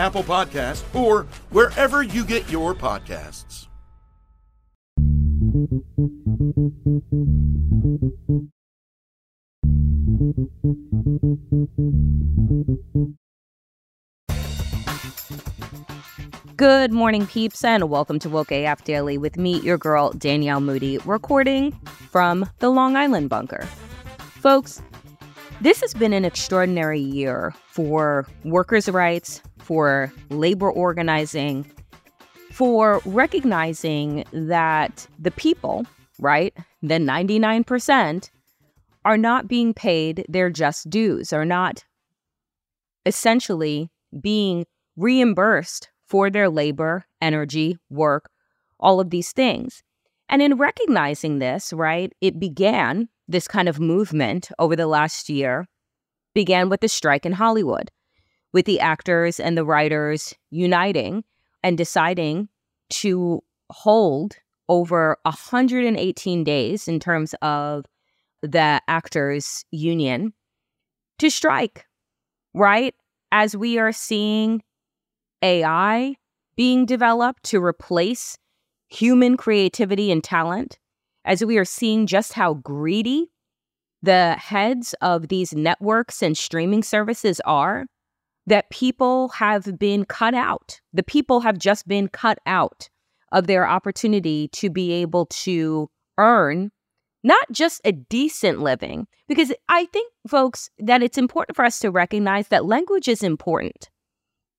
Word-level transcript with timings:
Apple 0.00 0.22
Podcasts, 0.22 0.82
or 0.94 1.26
wherever 1.50 2.02
you 2.02 2.24
get 2.24 2.50
your 2.50 2.74
podcasts. 2.74 3.66
Good 16.56 16.92
morning, 16.92 17.26
peeps, 17.26 17.62
and 17.62 17.90
welcome 17.90 18.18
to 18.20 18.30
Woke 18.30 18.52
AF 18.52 18.84
Daily 18.84 19.18
with 19.18 19.36
me, 19.36 19.60
your 19.60 19.76
girl, 19.76 20.12
Danielle 20.12 20.60
Moody, 20.60 20.96
recording 21.04 21.72
from 22.10 22.48
the 22.60 22.70
Long 22.70 22.96
Island 22.96 23.28
bunker. 23.28 23.66
Folks, 24.18 24.80
this 25.60 25.80
has 25.80 25.92
been 25.94 26.12
an 26.12 26.24
extraordinary 26.24 27.00
year 27.00 27.54
for 27.66 28.26
workers' 28.44 28.88
rights, 28.88 29.42
for 29.58 30.12
labor 30.30 30.70
organizing, 30.70 31.70
for 32.50 33.02
recognizing 33.04 34.24
that 34.32 35.06
the 35.18 35.30
people, 35.30 35.86
right, 36.18 36.56
the 36.82 36.94
99%, 36.94 38.30
are 39.04 39.18
not 39.18 39.48
being 39.48 39.74
paid 39.74 40.24
their 40.28 40.50
just 40.50 40.88
dues, 40.88 41.32
are 41.32 41.44
not 41.44 41.84
essentially 43.06 43.90
being 44.20 44.66
reimbursed 44.96 45.90
for 46.06 46.30
their 46.30 46.48
labor, 46.48 47.06
energy, 47.20 47.78
work, 47.88 48.30
all 48.78 49.00
of 49.00 49.10
these 49.10 49.32
things. 49.32 49.82
And 50.28 50.42
in 50.42 50.56
recognizing 50.56 51.38
this, 51.38 51.72
right, 51.72 52.12
it 52.20 52.38
began 52.38 53.08
this 53.30 53.48
kind 53.48 53.68
of 53.68 53.80
movement 53.80 54.50
over 54.58 54.76
the 54.76 54.86
last 54.86 55.28
year, 55.28 55.68
began 56.34 56.68
with 56.68 56.80
the 56.80 56.88
strike 56.88 57.26
in 57.26 57.32
Hollywood 57.32 57.90
with 58.52 58.66
the 58.66 58.80
actors 58.80 59.38
and 59.38 59.56
the 59.56 59.64
writers 59.64 60.34
uniting 60.50 61.22
and 61.62 61.78
deciding 61.78 62.48
to 62.88 63.42
hold 63.70 64.34
over 64.68 65.16
118 65.22 66.44
days 66.44 66.88
in 66.88 66.98
terms 66.98 67.34
of 67.42 67.84
the 68.42 68.80
actors 68.88 69.64
union 69.70 70.32
to 71.18 71.30
strike 71.30 71.86
right? 72.54 72.94
As 73.32 73.56
we 73.56 73.78
are 73.78 73.92
seeing 73.92 74.62
ai 75.42 76.16
being 76.56 76.84
developed 76.84 77.42
to 77.44 77.64
replace 77.64 78.36
human 78.88 79.36
creativity 79.36 80.10
and 80.10 80.22
talent 80.22 80.78
as 81.24 81.44
we 81.44 81.58
are 81.58 81.64
seeing 81.64 82.06
just 82.06 82.32
how 82.32 82.54
greedy 82.54 83.30
the 84.02 84.32
heads 84.34 84.94
of 85.00 85.28
these 85.28 85.52
networks 85.54 86.22
and 86.22 86.36
streaming 86.36 86.82
services 86.82 87.40
are 87.44 87.86
that 88.46 88.70
people 88.70 89.28
have 89.28 89.78
been 89.78 90.04
cut 90.04 90.34
out. 90.34 90.80
The 90.92 91.02
people 91.02 91.40
have 91.40 91.58
just 91.58 91.86
been 91.86 92.08
cut 92.08 92.38
out 92.46 92.88
of 93.32 93.46
their 93.46 93.68
opportunity 93.68 94.48
to 94.48 94.70
be 94.70 94.92
able 94.92 95.26
to 95.26 95.88
earn 96.18 96.70
not 97.22 97.46
just 97.52 97.80
a 97.84 97.92
decent 97.92 98.60
living, 98.60 99.06
because 99.28 99.52
I 99.68 99.84
think, 99.86 100.10
folks, 100.26 100.70
that 100.78 101.02
it's 101.02 101.18
important 101.18 101.54
for 101.54 101.64
us 101.64 101.78
to 101.80 101.90
recognize 101.90 102.48
that 102.48 102.64
language 102.64 103.08
is 103.08 103.22
important. 103.22 103.90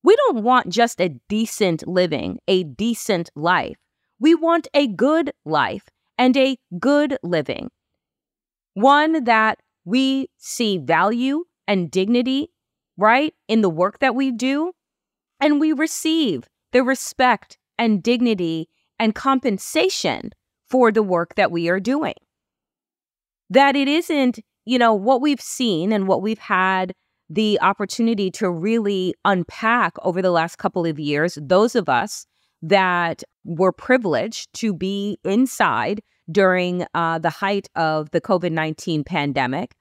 We 0.04 0.16
don't 0.16 0.44
want 0.44 0.70
just 0.70 1.02
a 1.02 1.10
decent 1.28 1.88
living, 1.88 2.40
a 2.48 2.64
decent 2.64 3.32
life. 3.36 3.78
We 4.20 4.36
want 4.36 4.68
a 4.74 4.88
good 4.88 5.32
life 5.44 5.84
and 6.22 6.38
a 6.38 6.56
good 6.80 7.18
living, 7.24 7.72
one 8.76 9.24
that 9.24 9.60
we 9.84 10.28
see 10.38 10.78
value 10.78 11.44
and 11.68 11.90
dignity 11.90 12.52
right, 13.02 13.34
in 13.48 13.62
the 13.62 13.70
work 13.70 13.98
that 14.00 14.14
we 14.14 14.32
do, 14.32 14.72
and 15.40 15.60
we 15.60 15.74
receive 15.74 16.48
the 16.72 16.84
respect 16.84 17.58
and 17.78 18.04
dignity 18.04 18.70
and 19.00 19.16
compensation 19.16 20.32
for 20.70 20.92
the 20.92 21.04
work 21.04 21.34
that 21.36 21.52
we 21.52 21.68
are 21.68 21.80
doing. 21.80 22.14
That 23.50 23.76
it 23.76 23.88
isn't, 23.88 24.40
you 24.66 24.78
know, 24.78 24.94
what 24.94 25.20
we've 25.20 25.42
seen 25.42 25.92
and 25.92 26.08
what 26.08 26.22
we've 26.22 26.38
had 26.38 26.94
the 27.28 27.60
opportunity 27.62 28.30
to 28.30 28.52
really 28.52 29.16
unpack 29.26 29.94
over 30.04 30.22
the 30.22 30.32
last 30.32 30.58
couple 30.58 30.86
of 30.86 31.00
years, 31.00 31.40
those 31.42 31.76
of 31.76 31.90
us 31.90 32.28
that 32.62 33.24
were 33.44 33.72
privileged 33.72 34.54
to 34.54 34.74
be 34.74 35.18
inside 35.24 36.02
during 36.32 36.86
uh, 36.94 37.20
the 37.20 37.30
height 37.30 37.68
of 37.76 38.12
the 38.12 38.22
COVID 38.22 38.52
19 38.52 39.04
pandemic 39.04 39.76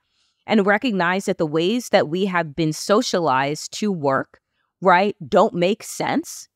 and 0.46 0.66
recognize 0.66 1.26
that 1.26 1.38
the 1.38 1.46
ways 1.46 1.90
that 1.90 2.08
we 2.08 2.26
have 2.26 2.56
been 2.56 2.72
socialized 2.72 3.72
to 3.72 3.92
work, 3.92 4.40
right, 4.80 5.14
don't 5.28 5.54
make 5.54 5.82
sense. 5.82 6.48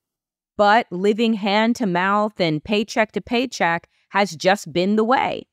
But 0.57 0.87
living 0.91 1.35
hand 1.35 1.77
to 1.77 1.87
mouth 1.87 2.41
and 2.41 2.63
paycheck 2.63 3.13
to 3.13 3.21
paycheck 3.21 3.89
has 4.11 4.35
just 4.35 4.73
been 4.73 4.97
the 4.97 5.05
way. 5.05 5.47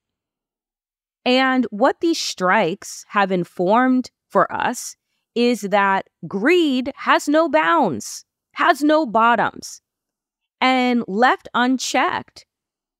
And 1.25 1.67
what 1.69 1.99
these 2.01 2.19
strikes 2.19 3.05
have 3.09 3.31
informed 3.31 4.11
for 4.29 4.51
us 4.51 4.95
is 5.35 5.61
that 5.61 6.07
greed 6.27 6.91
has 6.95 7.27
no 7.27 7.47
bounds, 7.47 8.25
has 8.53 8.81
no 8.81 9.05
bottoms, 9.05 9.81
and 10.61 11.03
left 11.07 11.49
unchecked 11.53 12.45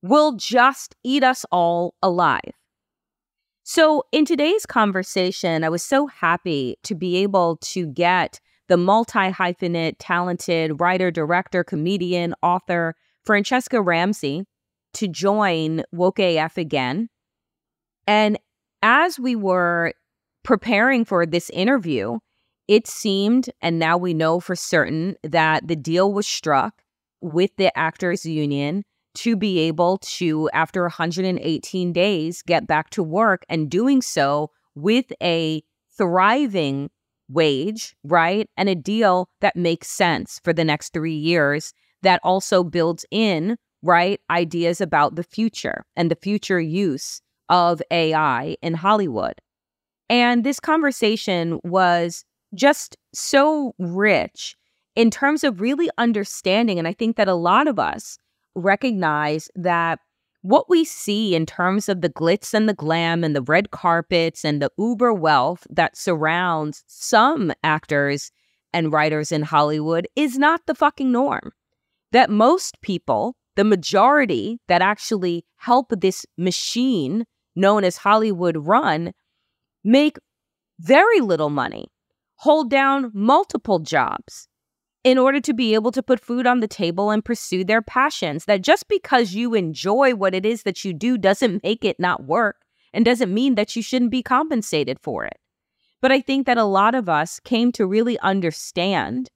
will 0.02 0.34
just 0.34 0.96
eat 1.04 1.24
us 1.24 1.46
all 1.52 1.94
alive. 2.02 2.52
So, 3.64 4.04
in 4.12 4.26
today's 4.26 4.66
conversation, 4.66 5.64
I 5.64 5.70
was 5.70 5.84
so 5.84 6.08
happy 6.08 6.78
to 6.84 6.96
be 6.96 7.18
able 7.18 7.58
to 7.58 7.86
get 7.86 8.42
the 8.68 8.78
multi 8.78 9.30
hyphenate, 9.30 9.96
talented 10.00 10.82
writer, 10.82 11.12
director, 11.12 11.64
comedian, 11.64 12.34
author, 12.42 12.96
Franchesca 13.26 13.86
Ramsey, 13.86 14.46
to 14.94 15.08
join 15.08 15.84
Woke 15.92 16.20
AF 16.20 16.58
again. 16.58 17.08
And 18.08 18.40
as 18.82 19.20
we 19.20 19.36
were 19.36 19.94
preparing 20.44 21.06
for 21.06 21.26
this 21.26 21.50
interview, 21.52 22.18
it 22.68 22.88
seemed, 22.88 23.50
and 23.62 23.78
now 23.78 23.98
we 23.98 24.14
know 24.14 24.40
for 24.40 24.56
certain, 24.56 25.16
that 25.24 25.68
the 25.68 25.76
deal 25.76 26.12
was 26.12 26.26
struck 26.26 26.81
with 27.22 27.52
the 27.58 27.76
Actors 27.78 28.26
Union 28.26 28.84
to 29.16 29.36
be 29.36 29.60
able 29.60 29.98
to, 30.00 30.50
after 30.54 30.84
118 30.84 31.94
days, 31.94 32.42
get 32.42 32.68
back 32.68 32.90
to 32.92 33.04
work 33.04 33.44
and 33.50 33.70
doing 33.70 34.02
so 34.02 34.50
with 34.76 35.12
a 35.22 35.62
thriving 35.98 36.90
wage, 37.30 37.96
right? 38.04 38.50
And 38.58 38.70
a 38.70 38.76
deal 38.76 39.30
that 39.42 39.56
makes 39.56 39.90
sense 39.90 40.40
for 40.44 40.54
the 40.54 40.64
next 40.64 40.94
three 40.94 41.16
years 41.16 41.74
that 42.02 42.22
also 42.24 42.64
builds 42.64 43.06
in 43.12 43.58
right? 43.82 44.20
Ideas 44.30 44.82
about 44.82 45.16
the 45.16 45.24
future 45.24 45.86
and 45.96 46.10
the 46.10 46.16
future 46.16 46.60
use 46.60 47.22
of 47.50 47.82
AI 47.92 48.56
in 48.62 48.74
Hollywood. 48.76 49.34
And 50.10 50.44
this 50.44 50.60
conversation 50.60 51.60
was 51.64 52.24
just 52.54 52.98
so 53.14 53.74
rich 53.80 54.56
in 55.02 55.10
terms 55.10 55.44
of 55.44 55.60
really 55.60 55.90
understanding. 55.98 56.78
And 56.78 56.88
I 56.88 56.94
think 56.94 57.16
that 57.16 57.28
a 57.28 57.34
lot 57.34 57.68
of 57.68 57.80
us 57.80 58.20
recognize 58.54 59.50
that 59.56 59.98
what 60.44 60.70
we 60.70 60.86
see 60.86 61.34
in 61.34 61.48
terms 61.48 61.90
of 61.90 62.02
the 62.02 62.10
glitz 62.10 62.54
and 62.54 62.70
the 62.70 62.76
glam 62.76 63.24
and 63.24 63.36
the 63.36 63.42
red 63.42 63.72
carpets 63.72 64.46
and 64.46 64.62
the 64.62 64.70
uber 64.78 65.12
wealth 65.12 65.66
that 65.72 65.98
surrounds 65.98 66.84
some 66.86 67.52
actors 67.64 68.32
and 68.74 68.94
writers 68.94 69.32
in 69.32 69.42
Hollywood 69.42 70.08
is 70.16 70.38
not 70.38 70.62
the 70.68 70.76
fucking 70.76 71.12
norm. 71.12 71.52
That 72.12 72.30
most 72.30 72.80
people, 72.82 73.36
the 73.56 73.64
majority 73.64 74.60
that 74.68 74.84
actually 74.84 75.46
help 75.58 75.88
this 75.90 76.28
machine 76.38 77.26
known 77.56 77.84
as 77.84 77.98
Hollywood 77.98 78.56
run, 78.56 79.14
make 79.84 80.18
very 80.80 81.22
little 81.22 81.50
money, 81.50 81.88
hold 82.36 82.70
down 82.70 83.10
multiple 83.16 83.80
jobs, 83.80 84.48
in 85.04 85.18
order 85.18 85.40
to 85.42 85.54
be 85.54 85.74
able 85.74 85.92
to 85.92 86.04
put 86.04 86.20
food 86.20 86.46
on 86.46 86.60
the 86.60 86.68
table 86.68 87.10
and 87.10 87.26
pursue 87.26 87.64
their 87.64 87.82
passions. 87.82 88.46
That 88.46 88.62
just 88.62 88.88
because 88.88 89.34
you 89.34 89.54
enjoy 89.54 90.16
what 90.16 90.36
it 90.36 90.46
is 90.46 90.64
that 90.64 90.86
you 90.86 90.94
do 90.94 91.18
doesn't 91.18 91.64
make 91.64 91.84
it 91.84 92.00
not 92.00 92.26
work 92.26 92.58
and 92.94 93.06
doesn't 93.06 93.34
mean 93.34 93.56
that 93.56 93.76
you 93.76 93.82
shouldn't 93.82 94.12
be 94.12 94.22
compensated 94.22 95.00
for 95.00 95.26
it. 95.26 95.38
But 96.02 96.12
I 96.12 96.22
think 96.22 96.46
that 96.48 96.58
a 96.58 96.64
lot 96.64 96.96
of 96.96 97.08
us 97.08 97.40
came 97.40 97.72
to 97.74 97.86
really 97.86 98.20
understand 98.20 99.30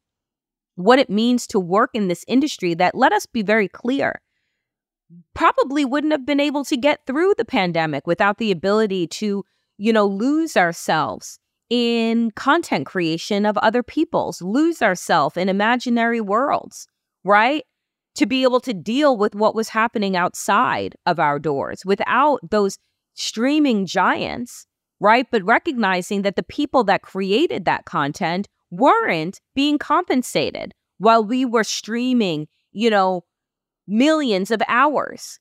what 0.76 1.00
it 1.00 1.10
means 1.10 1.48
to 1.48 1.60
work 1.60 1.92
in 1.94 2.08
this 2.08 2.26
industry 2.28 2.74
that, 2.74 2.96
let 2.96 3.14
us 3.14 3.26
be 3.26 3.44
very 3.44 3.68
clear, 3.68 4.22
probably 5.34 5.86
wouldn't 5.86 6.12
have 6.12 6.26
been 6.26 6.40
able 6.40 6.66
to 6.66 6.76
get 6.76 7.06
through 7.06 7.34
the 7.38 7.46
pandemic 7.46 8.06
without 8.06 8.40
the 8.40 8.52
ability 8.52 9.08
to, 9.08 9.46
you 9.78 9.94
know, 9.94 10.06
lose 10.06 10.58
ourselves 10.58 11.40
in 11.70 12.32
content 12.32 12.86
creation 12.86 13.46
of 13.46 13.58
other 13.58 13.84
people's, 13.84 14.42
lose 14.42 14.82
ourselves 14.82 15.38
in 15.38 15.50
imaginary 15.50 16.22
worlds, 16.22 16.88
right? 17.24 17.64
To 18.16 18.26
be 18.26 18.44
able 18.44 18.60
to 18.62 18.74
deal 18.74 19.18
with 19.18 19.36
what 19.36 19.56
was 19.56 19.70
happening 19.70 20.16
outside 20.16 20.96
of 21.06 21.20
our 21.20 21.40
doors 21.40 21.84
without 21.86 22.40
those 22.50 22.78
streaming 23.14 23.86
giants, 23.86 24.66
right? 25.00 25.26
But 25.32 25.44
recognizing 25.44 26.22
that 26.22 26.36
the 26.36 26.44
people 26.44 26.84
that 26.86 27.02
created 27.02 27.66
that 27.66 27.86
content 27.86 28.48
weren't 28.72 29.42
being 29.56 29.78
compensated 29.78 30.74
while 30.98 31.24
we 31.24 31.46
were 31.46 31.64
streaming, 31.64 32.48
you 32.72 32.90
know, 32.90 33.24
millions 33.88 34.52
of 34.52 34.62
hours. 34.68 35.40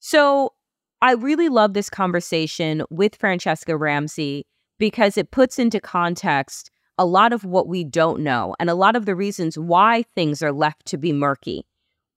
So 0.00 0.52
I 1.02 1.12
really 1.12 1.48
love 1.48 1.74
this 1.74 1.90
conversation 1.90 2.82
with 2.90 3.18
Franchesca 3.18 3.78
Ramsey 3.78 4.46
because 4.78 5.16
it 5.16 5.30
puts 5.30 5.58
into 5.58 5.80
context 5.80 6.70
a 6.98 7.04
lot 7.04 7.32
of 7.32 7.44
what 7.44 7.68
we 7.68 7.84
don't 7.84 8.20
know 8.20 8.54
and 8.58 8.70
a 8.70 8.74
lot 8.74 8.96
of 8.96 9.06
the 9.06 9.14
reasons 9.14 9.58
why 9.58 10.02
things 10.14 10.42
are 10.42 10.52
left 10.52 10.86
to 10.86 10.96
be 10.96 11.12
murky 11.12 11.66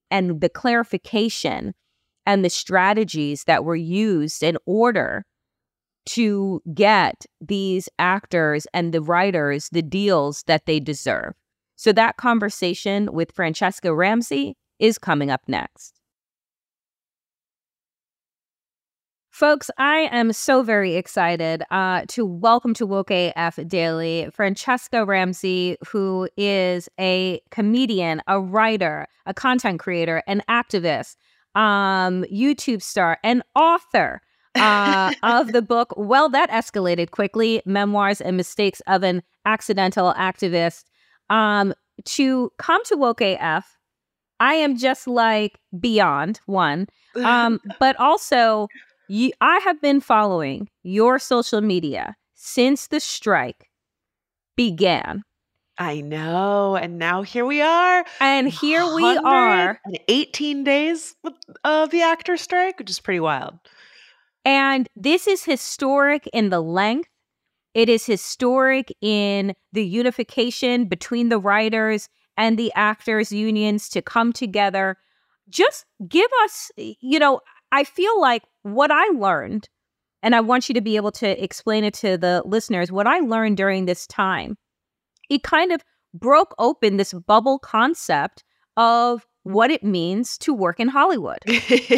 and 0.10 0.42
the 0.42 0.50
clarification 0.50 1.74
and 2.26 2.44
the 2.46 2.50
strategies 2.50 3.44
that 3.46 3.64
were 3.64 3.76
used 3.76 4.44
in 4.44 4.58
order 4.66 5.26
to 6.06 6.62
get 6.74 7.26
these 7.42 7.90
actors 8.00 8.66
and 8.74 8.94
the 8.94 9.02
writers 9.02 9.70
the 9.72 9.82
deals 9.82 10.44
that 10.48 10.66
they 10.66 10.80
deserve. 10.80 11.34
So 11.76 11.92
that 11.94 12.18
conversation 12.18 13.10
with 13.14 13.36
Franchesca 13.36 13.96
Ramsey 13.96 14.58
is 14.80 14.98
coming 14.98 15.30
up 15.30 15.42
next. 15.48 15.99
Folks, 19.40 19.72
I 19.78 20.10
am 20.12 20.34
so 20.34 20.64
very 20.64 20.96
excited 20.96 21.64
uh, 21.72 22.04
to 22.10 22.26
welcome 22.26 22.74
to 22.74 22.86
Woke 22.86 23.10
AF 23.10 23.58
Daily 23.70 24.28
Franchesca 24.38 25.08
Ramsey, 25.08 25.78
who 25.88 26.28
is 26.36 26.90
a 27.00 27.42
comedian, 27.50 28.22
a 28.28 28.42
writer, 28.42 29.08
a 29.26 29.34
content 29.34 29.80
creator, 29.80 30.22
an 30.28 30.44
activist, 30.50 31.16
um, 31.56 32.26
YouTube 32.26 32.82
star, 32.82 33.18
an 33.24 33.42
author 33.56 34.20
uh, 34.56 35.14
of 35.24 35.54
the 35.54 35.62
book. 35.72 35.94
Well, 35.96 36.28
that 36.28 36.50
escalated 36.50 37.12
quickly 37.12 37.62
Memoirs 37.66 38.20
and 38.20 38.36
Mistakes 38.36 38.82
of 38.88 39.04
an 39.04 39.24
Accidental 39.46 40.14
Activist. 40.16 40.84
Um, 41.30 41.74
to 42.04 42.52
come 42.58 42.84
to 42.84 42.98
Woke 42.98 43.22
AF, 43.22 43.78
I 44.42 44.56
am 44.56 44.78
just 44.78 45.08
like 45.08 45.60
beyond 45.80 46.42
one, 46.46 46.88
um, 47.16 47.62
but 47.80 47.98
also 48.02 48.68
you, 49.10 49.32
I 49.42 49.60
have 49.60 49.82
been 49.82 50.00
following 50.00 50.70
your 50.84 51.20
social 51.20 51.62
media 51.62 52.16
since 52.36 52.88
the 52.88 53.00
strike 53.00 53.70
began. 54.56 55.24
I 55.78 56.02
know. 56.02 56.76
And 56.76 56.98
now 56.98 57.22
here 57.22 57.46
we 57.46 57.62
are. 57.62 58.06
And 58.20 58.48
here 58.48 58.86
we 58.94 59.18
are. 59.18 59.80
18 60.08 60.64
days 60.64 61.16
of 61.64 61.90
the 61.90 62.02
actor 62.02 62.38
strike, 62.38 62.78
which 62.80 62.90
is 62.90 63.00
pretty 63.00 63.20
wild. 63.20 63.56
And 64.46 64.88
this 64.96 65.28
is 65.28 65.44
historic 65.44 66.30
in 66.34 66.50
the 66.50 66.62
length. 66.62 67.10
It 67.74 67.88
is 67.88 68.06
historic 68.06 68.94
in 69.02 69.54
the 69.72 69.86
unification 69.86 70.86
between 70.86 71.30
the 71.30 71.40
writers 71.40 72.10
and 72.36 72.58
the 72.58 72.72
actors' 72.76 73.32
unions 73.32 73.90
to 73.90 74.02
come 74.02 74.34
together. 74.34 74.98
Just 75.50 75.86
give 76.08 76.30
us, 76.44 76.72
you 76.78 77.20
know, 77.20 77.42
I 77.72 77.84
feel 77.84 78.20
like 78.20 78.44
what 78.64 78.92
I 78.92 79.06
learned, 79.10 79.70
and 80.22 80.36
I 80.36 80.42
want 80.42 80.70
you 80.70 80.74
to 80.74 80.82
be 80.82 80.96
able 80.96 81.12
to 81.14 81.44
explain 81.44 81.84
it 81.84 81.94
to 81.96 82.18
the 82.18 82.42
listeners, 82.46 82.92
what 82.92 83.08
I 83.08 83.20
learned 83.20 83.58
during 83.58 83.86
this 83.86 84.08
time, 84.08 84.58
it 85.30 85.44
kind 85.44 85.72
of 85.72 85.84
broke 86.14 86.56
open 86.58 86.98
this 86.98 87.14
bubble 87.14 87.60
concept 87.60 88.44
of 88.78 89.26
what 89.44 89.72
it 89.72 89.84
means 89.84 90.38
to 90.38 90.54
work 90.54 90.80
in 90.80 90.88
Hollywood, 90.88 91.40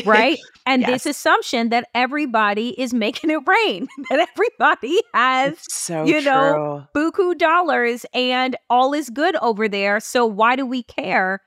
right? 0.05 0.37
And 0.65 0.83
yes. 0.83 1.03
this 1.03 1.17
assumption 1.17 1.69
that 1.69 1.87
everybody 1.95 2.79
is 2.79 2.93
making 2.93 3.31
it 3.31 3.39
rain, 3.47 3.87
that 4.09 4.27
everybody 4.31 5.01
has, 5.13 5.57
so 5.69 6.05
you 6.05 6.21
know, 6.21 6.85
buku 6.95 7.35
dollars 7.37 8.05
and 8.13 8.55
all 8.69 8.93
is 8.93 9.09
good 9.09 9.35
over 9.37 9.67
there. 9.67 9.99
So 9.99 10.25
why 10.25 10.55
do 10.55 10.65
we 10.65 10.83
care 10.83 11.41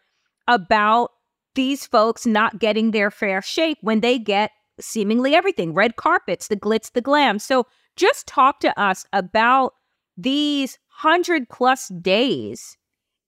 about 0.49 1.11
these 1.55 1.87
folks 1.87 2.27
not 2.27 2.59
getting 2.59 2.91
their 2.91 3.11
fair 3.11 3.43
shake 3.43 3.79
when 3.81 4.01
they 4.01 4.19
get 4.19 4.51
seemingly 4.81 5.35
everything 5.35 5.75
red 5.75 5.97
carpets, 5.97 6.49
the 6.49 6.57
glitz, 6.57 6.93
the 6.93 7.01
glam. 7.01 7.39
So 7.39 7.67
just 7.97 8.27
talk 8.27 8.61
to 8.61 8.79
us 8.81 9.05
about 9.13 9.75
these 10.17 10.79
hundred 10.89 11.49
plus 11.49 11.89
days 11.89 12.77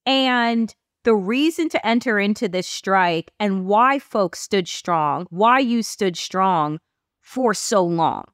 and 0.05 0.75
the 1.05 1.15
reason 1.15 1.69
to 1.69 1.87
enter 1.87 2.19
into 2.19 2.49
this 2.49 2.67
strike 2.67 3.31
and 3.39 3.67
why 3.67 3.99
folks 3.99 4.41
stood 4.41 4.67
strong, 4.67 5.27
why 5.31 5.61
you 5.61 5.83
stood 5.83 6.17
strong 6.17 6.81
for 7.21 7.55
so 7.55 7.85
long. 7.85 8.25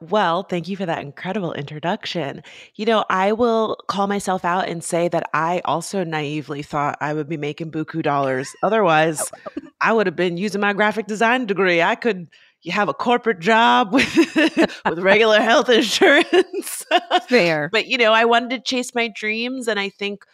Well, 0.00 0.42
thank 0.42 0.68
you 0.68 0.76
for 0.76 0.84
that 0.84 1.00
incredible 1.00 1.54
introduction. 1.54 2.42
You 2.74 2.84
know, 2.84 3.04
I 3.08 3.32
will 3.32 3.78
call 3.88 4.06
myself 4.06 4.44
out 4.44 4.68
and 4.68 4.84
say 4.84 5.08
that 5.08 5.30
I 5.32 5.62
also 5.64 6.04
naively 6.04 6.62
thought 6.62 6.98
I 7.00 7.14
would 7.14 7.28
be 7.30 7.38
making 7.38 7.70
buku 7.70 8.02
dollars. 8.02 8.50
Oh, 8.62 8.66
Otherwise, 8.66 9.30
I 9.80 9.92
would 9.94 10.06
have 10.06 10.16
been 10.16 10.36
using 10.36 10.60
my 10.60 10.74
graphic 10.74 11.06
design 11.06 11.46
degree. 11.46 11.80
I 11.80 11.94
could 11.94 12.28
have 12.68 12.88
a 12.90 12.94
corporate 12.94 13.40
job 13.40 13.92
with 13.94 14.14
with 14.84 14.98
regular 14.98 15.40
health 15.40 15.70
insurance. 15.70 16.84
Fair. 17.28 17.70
but 17.72 17.86
you 17.86 17.96
know, 17.96 18.12
I 18.12 18.26
wanted 18.26 18.50
to 18.50 18.60
chase 18.60 18.94
my 18.94 19.08
dreams 19.08 19.66
and 19.68 19.80
I 19.80 19.88
think 19.88 20.24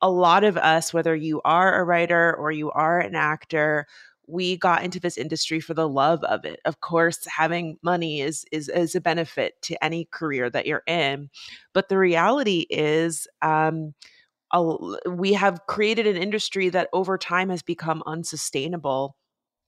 a 0.00 0.10
lot 0.10 0.42
of 0.42 0.56
us 0.56 0.92
whether 0.94 1.14
you 1.14 1.40
are 1.44 1.80
a 1.80 1.84
writer 1.84 2.34
or 2.34 2.50
you 2.50 2.70
are 2.70 2.98
an 2.98 3.14
actor, 3.14 3.86
we 4.32 4.56
got 4.56 4.82
into 4.82 4.98
this 4.98 5.18
industry 5.18 5.60
for 5.60 5.74
the 5.74 5.88
love 5.88 6.24
of 6.24 6.44
it. 6.44 6.58
Of 6.64 6.80
course, 6.80 7.26
having 7.26 7.76
money 7.82 8.22
is 8.22 8.44
is 8.50 8.68
is 8.68 8.94
a 8.94 9.00
benefit 9.00 9.60
to 9.62 9.84
any 9.84 10.06
career 10.10 10.48
that 10.50 10.66
you're 10.66 10.82
in, 10.86 11.30
but 11.74 11.88
the 11.88 11.98
reality 11.98 12.66
is. 12.70 13.28
Um, 13.42 13.94
we 15.08 15.32
have 15.32 15.60
created 15.66 16.06
an 16.06 16.18
industry 16.18 16.68
that 16.68 16.90
over 16.92 17.16
time 17.16 17.48
has 17.48 17.62
become 17.62 18.02
unsustainable 18.04 19.16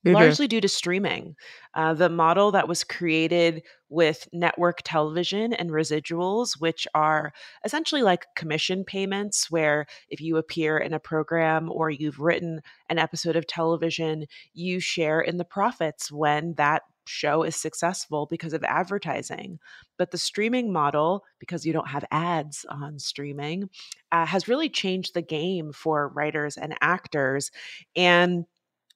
Mm-hmm. 0.04 0.16
largely 0.16 0.46
due 0.46 0.61
to 0.61 0.68
streaming. 0.68 1.34
Uh, 1.73 1.94
the 1.94 2.11
model 2.11 2.50
that 2.52 2.68
was 2.68 2.84
created 2.84 3.62
with 3.88 4.28
network 4.34 4.80
television 4.84 5.54
and 5.54 5.70
residuals, 5.70 6.61
which 6.61 6.87
are 6.94 7.32
essentially 7.64 8.02
like 8.02 8.26
commission 8.37 8.84
payments, 8.84 9.50
where 9.50 9.87
if 10.11 10.20
you 10.20 10.37
appear 10.37 10.76
in 10.76 10.92
a 10.92 11.00
program 11.00 11.70
or 11.73 11.88
you've 11.88 12.20
written 12.20 12.61
an 12.90 12.99
episode 12.99 13.34
of 13.34 13.46
television, 13.46 14.26
you 14.52 14.78
share 14.78 15.23
in 15.23 15.38
the 15.38 15.44
profits 15.44 16.12
when 16.12 16.52
that 16.54 16.82
show 17.06 17.42
is 17.42 17.56
successful 17.56 18.26
because 18.26 18.52
of 18.52 18.64
advertising. 18.64 19.58
But 19.96 20.11
the 20.11 20.18
streaming 20.18 20.73
model, 20.73 21.25
because 21.38 21.64
you 21.64 21.73
don't 21.73 21.88
have 21.88 22.04
ads 22.11 22.66
on 22.68 22.99
streaming, 22.99 23.70
uh, 24.12 24.26
has 24.26 24.49
really 24.49 24.68
changed 24.68 25.14
the 25.14 25.23
game 25.23 25.73
for 25.73 26.08
writers 26.08 26.56
and 26.56 26.75
actors. 26.80 27.50
And 27.96 28.44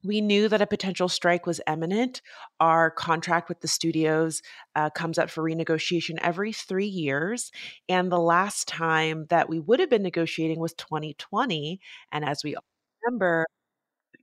we 0.05 0.21
knew 0.21 0.49
that 0.49 0.63
a 0.63 0.67
potential 0.67 1.09
strike 1.09 1.47
was 1.47 1.61
imminent. 1.67 2.23
Our 2.61 2.91
contract 2.91 3.49
with 3.49 3.61
the 3.61 3.69
studios 3.69 4.43
uh, 4.75 4.91
comes 4.91 5.19
up 5.19 5.31
for 5.31 5.43
renegotiation 5.43 6.19
every 6.23 6.53
three 6.53 6.87
years. 6.87 7.51
And 7.89 8.11
the 8.11 8.21
last 8.21 8.69
time 8.69 9.27
that 9.31 9.49
we 9.49 9.59
would 9.61 9.81
have 9.81 9.91
been 9.91 10.03
negotiating 10.03 10.61
was 10.61 10.73
2020. 10.75 11.81
And 12.13 12.25
as 12.25 12.45
we 12.45 12.55
all 12.55 12.65
remember, 13.05 13.47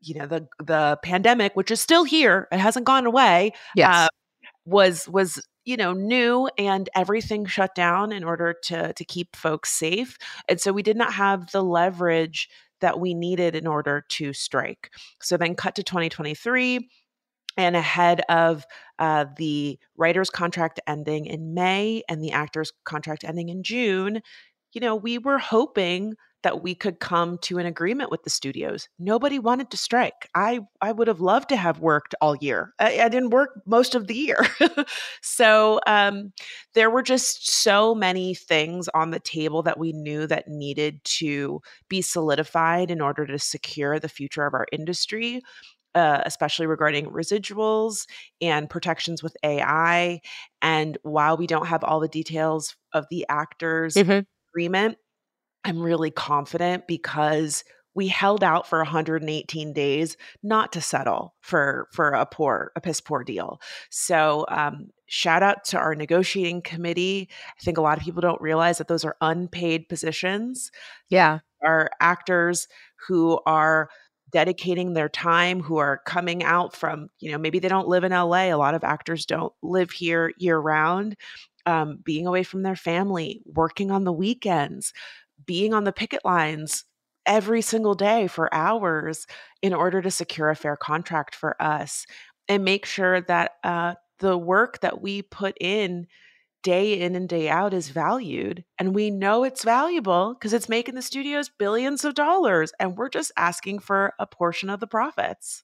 you 0.02 0.16
know, 0.16 0.28
the 0.28 0.48
the 0.64 0.98
pandemic, 1.04 1.56
which 1.56 1.72
is 1.72 1.82
still 1.82 2.04
here, 2.04 2.48
it 2.52 2.60
hasn't 2.60 2.86
gone 2.86 3.06
away. 3.06 3.54
Yes. 3.76 3.96
Uh, 3.96 4.08
was 4.66 5.08
was 5.08 5.46
you 5.64 5.78
know 5.78 5.94
new 5.94 6.50
and 6.58 6.90
everything 6.96 7.46
shut 7.46 7.76
down 7.76 8.12
in 8.12 8.24
order 8.24 8.56
to 8.64 8.94
to 8.94 9.06
keep 9.06 9.36
folks 9.36 9.72
safe 9.72 10.18
and 10.50 10.60
so 10.60 10.72
we 10.72 10.82
did 10.82 10.98
not 10.98 11.14
have 11.14 11.52
the 11.52 11.64
leverage 11.64 12.50
that 12.86 13.00
we 13.00 13.16
needed 13.16 13.56
in 13.56 13.66
order 13.66 14.06
to 14.08 14.32
strike. 14.32 14.92
So 15.20 15.38
then 15.38 15.56
cut 15.56 15.74
to 15.74 15.82
2023 15.84 16.88
and 17.58 17.76
ahead 17.76 18.22
of 18.30 18.64
uh, 19.00 19.26
the 19.38 19.80
writer's 19.98 20.30
contract 20.30 20.80
ending 20.86 21.26
in 21.26 21.56
May 21.56 22.04
and 22.08 22.24
the 22.24 22.32
actor's 22.32 22.72
contract 22.84 23.24
ending 23.24 23.50
in 23.50 23.64
June, 23.64 24.22
you 24.74 24.82
know, 24.82 24.96
we 24.96 25.18
were 25.18 25.40
hoping 25.40 26.14
that 26.46 26.62
we 26.62 26.76
could 26.76 27.00
come 27.00 27.40
to 27.40 27.58
an 27.58 27.66
agreement 27.66 28.12
with 28.12 28.22
the 28.22 28.30
studios. 28.30 28.88
Nobody 29.00 29.40
wanted 29.40 29.72
to 29.72 29.78
strike. 29.78 30.30
I 30.36 30.60
I 30.80 30.92
would 30.92 31.08
have 31.08 31.20
loved 31.20 31.50
to 31.50 31.56
have 31.56 31.80
worked 31.80 32.14
all 32.22 32.36
year. 32.36 32.72
I, 32.78 33.00
I 33.02 33.10
didn't 33.10 33.32
work 33.32 33.62
most 33.66 33.96
of 33.96 34.06
the 34.06 34.14
year, 34.14 34.46
so 35.24 35.80
um, 35.88 36.34
there 36.76 36.92
were 36.92 37.02
just 37.02 37.50
so 37.50 37.96
many 37.96 38.36
things 38.36 38.88
on 38.94 39.10
the 39.10 39.20
table 39.20 39.64
that 39.64 39.80
we 39.80 39.92
knew 39.92 40.28
that 40.28 40.48
needed 40.48 41.04
to 41.06 41.62
be 41.90 42.04
solidified 42.04 42.92
in 42.92 43.02
order 43.02 43.26
to 43.26 43.40
secure 43.40 44.00
the 44.00 44.08
future 44.08 44.46
of 44.46 44.54
our 44.54 44.68
industry. 44.72 45.42
Uh, 45.96 46.22
especially 46.26 46.68
regarding 46.68 47.06
residuals 47.06 48.06
and 48.42 48.70
protections 48.70 49.24
with 49.24 49.38
AI. 49.44 50.20
And 50.62 50.98
while 51.04 51.38
we 51.38 51.48
don't 51.48 51.68
have 51.68 51.86
all 51.86 52.02
the 52.02 52.10
details 52.10 52.76
of 52.94 53.06
the 53.10 53.26
actors' 53.30 53.94
mm-hmm. 53.94 54.20
agreement, 54.52 54.98
I'm 55.66 55.82
really 55.82 56.12
confident 56.12 56.88
because 56.88 57.64
we 57.96 58.08
held 58.08 58.44
out 58.44 58.68
for 58.68 58.80
118 58.80 59.74
days 59.74 60.18
not 60.44 60.74
to 60.74 60.82
settle 60.82 61.34
for 61.42 61.88
for 61.92 62.10
a 62.12 62.26
poor 62.26 62.72
a 62.76 62.82
piss 62.82 63.02
poor 63.02 63.24
deal. 63.24 63.60
So 63.90 64.46
um, 64.50 64.90
shout 65.08 65.42
out 65.42 65.64
to 65.66 65.78
our 65.78 65.96
negotiating 65.96 66.62
committee. 66.62 67.30
I 67.32 67.64
think 67.64 67.78
a 67.78 67.82
lot 67.82 67.98
of 67.98 68.04
people 68.04 68.22
don't 68.22 68.42
realize 68.42 68.78
that 68.78 68.88
those 68.88 69.06
are 69.06 69.18
unpaid 69.22 69.90
positions. 69.90 70.72
Yeah. 71.10 71.40
Our 71.64 71.90
actors 72.00 72.68
who 73.08 73.40
are 73.46 73.90
dedicating 74.32 74.94
their 74.94 75.10
time 75.10 75.62
who 75.62 75.78
are 75.78 76.02
coming 76.06 76.44
out 76.44 76.76
from 76.76 77.08
you 77.20 77.32
know 77.32 77.38
maybe 77.38 77.60
they 77.60 77.70
don't 77.70 77.88
live 77.88 78.04
in 78.04 78.12
la 78.12 78.36
a 78.36 78.54
lot 78.56 78.76
of 78.76 78.84
actors 78.84 79.26
don't 79.26 79.54
live 79.62 79.92
here 79.92 80.34
year 80.38 80.58
round 80.58 81.16
um, 81.68 82.00
being 82.04 82.28
away 82.28 82.44
from 82.44 82.62
their 82.64 82.76
family 82.76 83.42
working 83.46 83.92
on 83.92 84.04
the 84.04 84.12
weekends 84.12 84.94
being 85.46 85.74
on 85.74 85.84
the 85.84 85.94
picket 85.94 86.24
lines 86.24 86.86
every 87.26 87.62
single 87.62 87.96
day 87.96 88.28
for 88.28 88.54
hours 88.54 89.26
in 89.62 89.74
order 89.74 90.02
to 90.02 90.12
secure 90.12 90.50
a 90.50 90.56
fair 90.56 90.78
contract 90.78 91.36
for 91.36 91.60
us 91.62 92.06
and 92.48 92.64
make 92.64 92.86
sure 92.86 93.22
that 93.22 93.54
uh, 93.64 93.96
the 94.20 94.38
work 94.38 94.80
that 94.82 95.02
we 95.02 95.22
put 95.22 95.56
in 95.60 96.08
day 96.64 97.00
in 97.00 97.16
and 97.16 97.30
day 97.30 97.48
out 97.50 97.74
is 97.74 97.90
valued. 97.90 98.64
And 98.80 98.96
we 98.96 99.12
know 99.12 99.44
it's 99.44 99.64
valuable 99.64 100.34
because 100.34 100.54
it's 100.54 100.70
making 100.70 100.96
the 100.96 101.02
studios 101.02 101.50
billions 101.50 102.04
of 102.04 102.16
dollars. 102.16 102.74
And 102.80 102.98
we're 102.98 103.10
just 103.10 103.32
asking 103.38 103.80
for 103.80 104.14
a 104.20 104.26
portion 104.26 104.70
of 104.70 104.80
the 104.80 104.88
profits. 104.88 105.64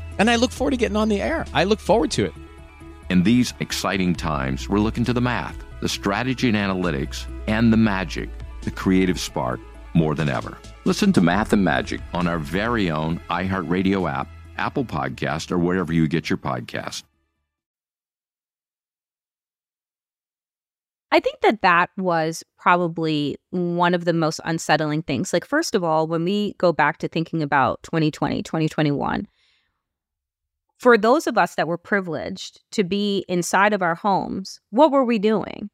and 0.21 0.29
I 0.29 0.37
look 0.37 0.51
forward 0.51 0.71
to 0.71 0.77
getting 0.77 0.95
on 0.95 1.09
the 1.09 1.21
air. 1.21 1.45
I 1.53 1.63
look 1.63 1.79
forward 1.79 2.11
to 2.11 2.25
it. 2.25 2.33
In 3.09 3.23
these 3.23 3.53
exciting 3.59 4.15
times, 4.15 4.69
we're 4.69 4.79
looking 4.79 5.03
to 5.05 5.13
the 5.13 5.19
math, 5.19 5.57
the 5.81 5.89
strategy 5.89 6.47
and 6.47 6.55
analytics, 6.55 7.25
and 7.47 7.73
the 7.73 7.77
magic, 7.77 8.29
the 8.61 8.71
creative 8.71 9.19
spark 9.19 9.59
more 9.93 10.15
than 10.15 10.29
ever. 10.29 10.57
Listen 10.85 11.11
to 11.13 11.21
Math 11.21 11.51
and 11.51 11.63
Magic 11.63 11.99
on 12.13 12.27
our 12.27 12.39
very 12.39 12.89
own 12.89 13.19
iHeartRadio 13.29 14.09
app 14.09 14.27
Apple 14.57 14.85
Podcast, 14.85 15.51
or 15.51 15.57
wherever 15.57 15.91
you 15.91 16.07
get 16.07 16.29
your 16.29 16.37
podcast. 16.37 17.03
I 21.11 21.19
think 21.19 21.41
that 21.41 21.61
that 21.61 21.89
was 21.97 22.43
probably 22.57 23.37
one 23.49 23.93
of 23.93 24.05
the 24.05 24.13
most 24.13 24.39
unsettling 24.45 25.01
things. 25.01 25.33
Like, 25.33 25.45
first 25.45 25.75
of 25.75 25.83
all, 25.83 26.07
when 26.07 26.23
we 26.23 26.53
go 26.59 26.71
back 26.71 26.99
to 26.99 27.07
thinking 27.07 27.41
about 27.41 27.81
2020, 27.83 28.43
2021, 28.43 29.27
for 30.81 30.97
those 30.97 31.27
of 31.27 31.37
us 31.37 31.53
that 31.55 31.67
were 31.67 31.77
privileged 31.77 32.59
to 32.71 32.83
be 32.83 33.23
inside 33.27 33.71
of 33.71 33.83
our 33.83 33.93
homes, 33.93 34.59
what 34.71 34.91
were 34.91 35.05
we 35.05 35.19
doing? 35.19 35.69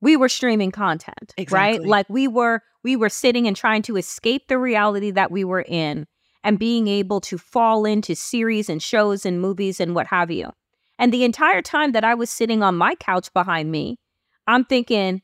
We 0.00 0.16
were 0.16 0.28
streaming 0.28 0.70
content, 0.70 1.34
Exactly. 1.36 1.80
right? 1.80 1.88
Like 1.88 2.08
we 2.08 2.28
were 2.28 2.62
we 2.84 2.94
were 2.94 3.08
sitting 3.08 3.48
and 3.48 3.56
trying 3.56 3.82
to 3.82 3.96
escape 3.96 4.46
the 4.46 4.58
reality 4.58 5.10
that 5.10 5.32
we 5.32 5.42
were 5.42 5.64
in 5.66 6.06
and 6.44 6.56
being 6.56 6.86
able 6.86 7.20
to 7.22 7.36
fall 7.36 7.84
into 7.84 8.14
series 8.14 8.68
and 8.68 8.80
shows 8.80 9.26
and 9.26 9.40
movies 9.40 9.80
and 9.80 9.92
what 9.92 10.06
have 10.06 10.30
you. 10.30 10.52
And 11.00 11.12
the 11.12 11.24
entire 11.24 11.60
time 11.62 11.90
that 11.90 12.04
I 12.04 12.14
was 12.14 12.30
sitting 12.30 12.62
on 12.62 12.76
my 12.76 12.94
couch 12.94 13.32
behind 13.32 13.72
me, 13.72 13.98
I'm 14.46 14.64
thinking, 14.64 15.22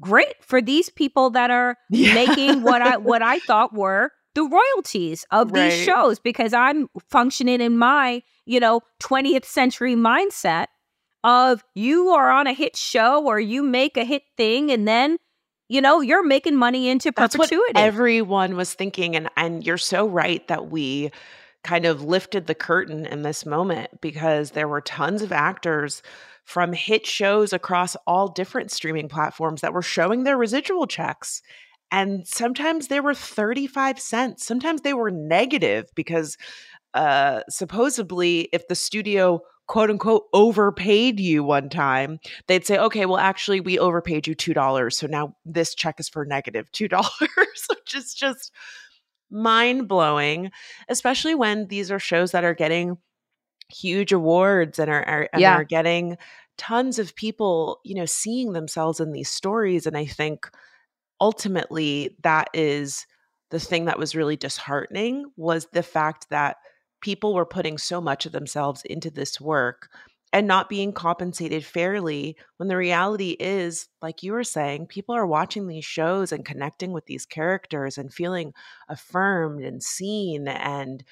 great 0.00 0.42
for 0.42 0.62
these 0.62 0.88
people 0.88 1.28
that 1.30 1.50
are 1.50 1.76
Yeah. 1.90 2.14
making 2.14 2.62
what 2.62 2.80
I 2.80 2.96
what 2.96 3.20
I 3.20 3.40
thought 3.40 3.74
were 3.74 4.10
the 4.34 4.42
royalties 4.44 5.24
of 5.30 5.52
these 5.52 5.74
shows 5.74 6.18
because 6.18 6.52
I'm 6.52 6.88
functioning 7.08 7.60
in 7.60 7.78
my, 7.78 8.22
you 8.46 8.60
know, 8.60 8.80
20th 9.02 9.44
century 9.44 9.94
mindset 9.94 10.66
of 11.22 11.64
you 11.74 12.08
are 12.08 12.30
on 12.30 12.46
a 12.46 12.52
hit 12.52 12.76
show 12.76 13.24
or 13.24 13.40
you 13.40 13.62
make 13.62 13.96
a 13.96 14.04
hit 14.04 14.22
thing 14.36 14.70
and 14.70 14.86
then, 14.86 15.16
you 15.68 15.80
know, 15.80 16.00
you're 16.00 16.24
making 16.24 16.56
money 16.56 16.88
into 16.88 17.12
That's 17.16 17.36
what 17.36 17.48
perpetuity. 17.48 17.72
everyone 17.76 18.56
was 18.56 18.74
thinking. 18.74 19.16
And 19.16 19.28
and 19.36 19.64
you're 19.64 19.78
so 19.78 20.06
right 20.06 20.46
that 20.48 20.70
we 20.70 21.10
kind 21.62 21.86
of 21.86 22.02
lifted 22.04 22.46
the 22.46 22.54
curtain 22.54 23.06
in 23.06 23.22
this 23.22 23.46
moment 23.46 24.00
because 24.02 24.50
there 24.50 24.68
were 24.68 24.82
tons 24.82 25.22
of 25.22 25.32
actors 25.32 26.02
from 26.44 26.74
hit 26.74 27.06
shows 27.06 27.54
across 27.54 27.96
all 28.06 28.28
different 28.28 28.70
streaming 28.70 29.08
platforms 29.08 29.62
that 29.62 29.72
were 29.72 29.80
showing 29.80 30.24
their 30.24 30.36
residual 30.36 30.86
checks. 30.86 31.40
And 31.90 32.26
sometimes 32.26 32.88
they 32.88 33.00
were 33.00 33.14
35 33.14 34.00
cents. 34.00 34.44
Sometimes 34.46 34.80
they 34.82 34.94
were 34.94 35.10
negative 35.10 35.86
because 35.94 36.36
uh 36.94 37.42
supposedly 37.48 38.48
if 38.52 38.68
the 38.68 38.74
studio 38.74 39.40
quote 39.66 39.90
unquote 39.90 40.24
overpaid 40.34 41.20
you 41.20 41.44
one 41.44 41.68
time, 41.70 42.18
they'd 42.48 42.66
say, 42.66 42.78
okay, 42.78 43.06
well, 43.06 43.18
actually, 43.18 43.60
we 43.60 43.78
overpaid 43.78 44.26
you 44.26 44.34
$2. 44.34 44.96
So 44.98 45.06
now 45.06 45.36
this 45.44 45.74
check 45.74 46.00
is 46.00 46.08
for 46.08 46.24
negative 46.26 46.70
$2, 46.72 47.10
which 47.70 47.94
is 47.94 48.14
just 48.14 48.52
mind 49.30 49.88
blowing, 49.88 50.50
especially 50.88 51.34
when 51.34 51.68
these 51.68 51.90
are 51.90 51.98
shows 51.98 52.32
that 52.32 52.44
are 52.44 52.54
getting 52.54 52.96
huge 53.70 54.12
awards 54.12 54.78
and 54.78 54.90
are, 54.90 55.04
are, 55.08 55.28
and 55.32 55.40
Yeah. 55.40 55.50
are 55.50 55.64
getting 55.64 56.16
tons 56.58 56.98
of 56.98 57.14
people, 57.16 57.80
you 57.84 57.94
know, 57.94 58.06
seeing 58.06 58.52
themselves 58.52 59.00
in 59.00 59.12
these 59.12 59.30
stories. 59.30 59.86
And 59.86 59.96
I 59.96 60.06
think 60.06 60.48
ultimately 61.24 62.14
that 62.22 62.50
is 62.52 63.06
the 63.50 63.58
thing 63.58 63.86
that 63.86 63.98
was 63.98 64.14
really 64.14 64.36
disheartening 64.36 65.24
was 65.38 65.68
the 65.72 65.82
fact 65.82 66.26
that 66.28 66.58
people 67.00 67.32
were 67.32 67.46
putting 67.46 67.78
so 67.78 67.98
much 67.98 68.26
of 68.26 68.32
themselves 68.32 68.82
into 68.84 69.10
this 69.10 69.40
work 69.40 69.88
and 70.34 70.46
not 70.46 70.68
being 70.68 70.92
compensated 70.92 71.64
fairly 71.64 72.36
when 72.58 72.68
the 72.68 72.76
reality 72.76 73.38
is 73.40 73.88
like 74.02 74.22
you 74.22 74.32
were 74.32 74.44
saying 74.44 74.86
people 74.86 75.14
are 75.14 75.26
watching 75.26 75.66
these 75.66 75.84
shows 75.86 76.30
and 76.30 76.44
connecting 76.44 76.92
with 76.92 77.06
these 77.06 77.24
characters 77.24 77.96
and 77.96 78.12
feeling 78.12 78.52
affirmed 78.90 79.64
and 79.64 79.82
seen 79.82 80.46
and 80.46 81.04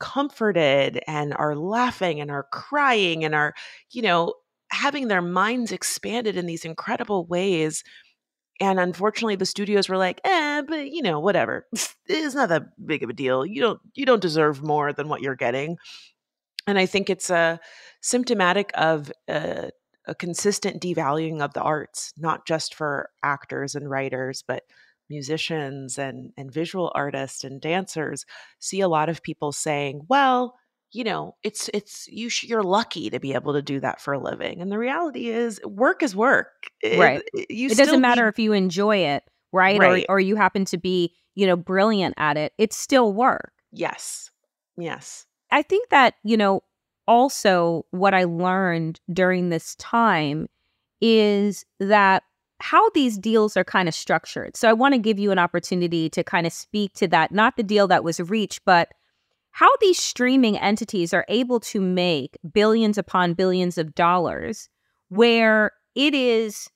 comforted 0.00 0.98
and 1.06 1.34
are 1.34 1.54
laughing 1.54 2.22
and 2.22 2.30
are 2.30 2.46
crying 2.50 3.22
and 3.22 3.34
are 3.34 3.52
you 3.90 4.00
know 4.00 4.32
having 4.70 5.08
their 5.08 5.22
minds 5.22 5.72
expanded 5.72 6.38
in 6.38 6.46
these 6.46 6.64
incredible 6.64 7.26
ways 7.26 7.84
and 8.60 8.80
unfortunately 8.80 9.36
the 9.36 9.46
studios 9.46 9.88
were 9.88 9.96
like 9.96 10.20
eh 10.24 10.62
but 10.66 10.90
you 10.90 11.02
know 11.02 11.20
whatever. 11.20 11.66
It's 12.10 12.34
not 12.34 12.48
that 12.48 12.62
big 12.86 13.02
of 13.02 13.10
a 13.10 13.12
deal. 13.12 13.44
You 13.44 13.60
don't 13.60 13.80
you 13.94 14.06
don't 14.06 14.22
deserve 14.22 14.62
more 14.62 14.92
than 14.92 15.08
what 15.08 15.20
you're 15.22 15.36
getting. 15.36 15.76
And 16.66 16.78
i 16.78 16.86
think 16.86 17.10
it's 17.10 17.30
a 17.30 17.60
symptomatic 18.02 18.70
of 18.74 19.12
a, 19.28 19.70
a 20.06 20.14
consistent 20.14 20.82
devaluing 20.82 21.40
of 21.42 21.52
the 21.54 21.62
arts 21.62 22.12
not 22.18 22.46
just 22.46 22.74
for 22.74 23.10
actors 23.22 23.74
and 23.74 23.90
writers 23.90 24.42
but 24.46 24.64
musicians 25.10 25.98
and 25.98 26.32
and 26.36 26.52
visual 26.52 26.92
artists 26.94 27.44
and 27.44 27.60
dancers. 27.60 28.24
See 28.58 28.80
a 28.80 28.88
lot 28.88 29.08
of 29.08 29.22
people 29.22 29.52
saying 29.52 30.02
well 30.08 30.54
you 30.92 31.04
know 31.04 31.34
it's 31.42 31.68
it's 31.74 32.06
you 32.08 32.28
sh- 32.28 32.44
you're 32.44 32.62
lucky 32.62 33.10
to 33.10 33.20
be 33.20 33.34
able 33.34 33.52
to 33.52 33.62
do 33.62 33.78
that 33.80 34.00
for 34.00 34.12
a 34.14 34.18
living 34.18 34.60
and 34.60 34.72
the 34.72 34.78
reality 34.78 35.28
is 35.28 35.60
work 35.64 36.02
is 36.02 36.16
work 36.16 36.70
It- 36.82 36.98
right. 36.98 37.22
you 37.50 37.68
it 37.70 37.76
doesn't 37.76 38.00
matter 38.00 38.28
if 38.28 38.38
you 38.38 38.52
enjoy 38.52 38.96
it, 38.98 39.22
right? 39.52 39.78
Right. 39.78 40.06
Or 40.08 40.16
or 40.16 40.20
you 40.20 40.36
happen 40.36 40.64
to 40.66 40.78
be, 40.78 41.14
you 41.34 41.46
know, 41.46 41.56
brilliant 41.56 42.14
at 42.16 42.36
it. 42.36 42.52
It's 42.58 42.76
still 42.76 43.12
work. 43.12 43.52
yes 43.72 44.30
yes 44.76 45.26
I 45.50 45.62
think 45.62 45.88
that, 45.90 46.14
you 46.24 46.36
know, 46.36 46.62
also 47.06 47.86
what 47.90 48.12
I 48.14 48.24
learned 48.24 49.00
during 49.12 49.48
this 49.48 49.74
time 49.76 50.46
is 51.00 51.64
that 51.80 52.22
how 52.60 52.90
these 52.90 53.16
deals 53.16 53.56
are 53.56 53.64
kind 53.64 53.88
of 53.88 53.94
structured. 53.94 54.56
So 54.56 54.68
I 54.68 54.72
want 54.72 54.92
to 54.94 54.98
give 54.98 55.18
you 55.18 55.30
an 55.30 55.38
opportunity 55.38 56.10
to 56.10 56.22
kind 56.24 56.46
of 56.46 56.52
speak 56.52 56.92
to 56.94 57.08
that, 57.08 57.30
not 57.32 57.56
the 57.56 57.62
deal 57.62 57.86
that 57.88 58.04
was 58.04 58.20
reached, 58.20 58.60
but 58.66 58.88
how 59.58 59.68
these 59.80 59.98
streaming 60.00 60.56
entities 60.56 61.12
are 61.12 61.24
able 61.28 61.58
to 61.58 61.80
make 61.80 62.38
billions 62.52 62.96
upon 62.96 63.34
billions 63.34 63.76
of 63.76 63.92
dollars 63.94 64.68
where 65.08 65.72
it 65.96 66.14
is 66.14 66.68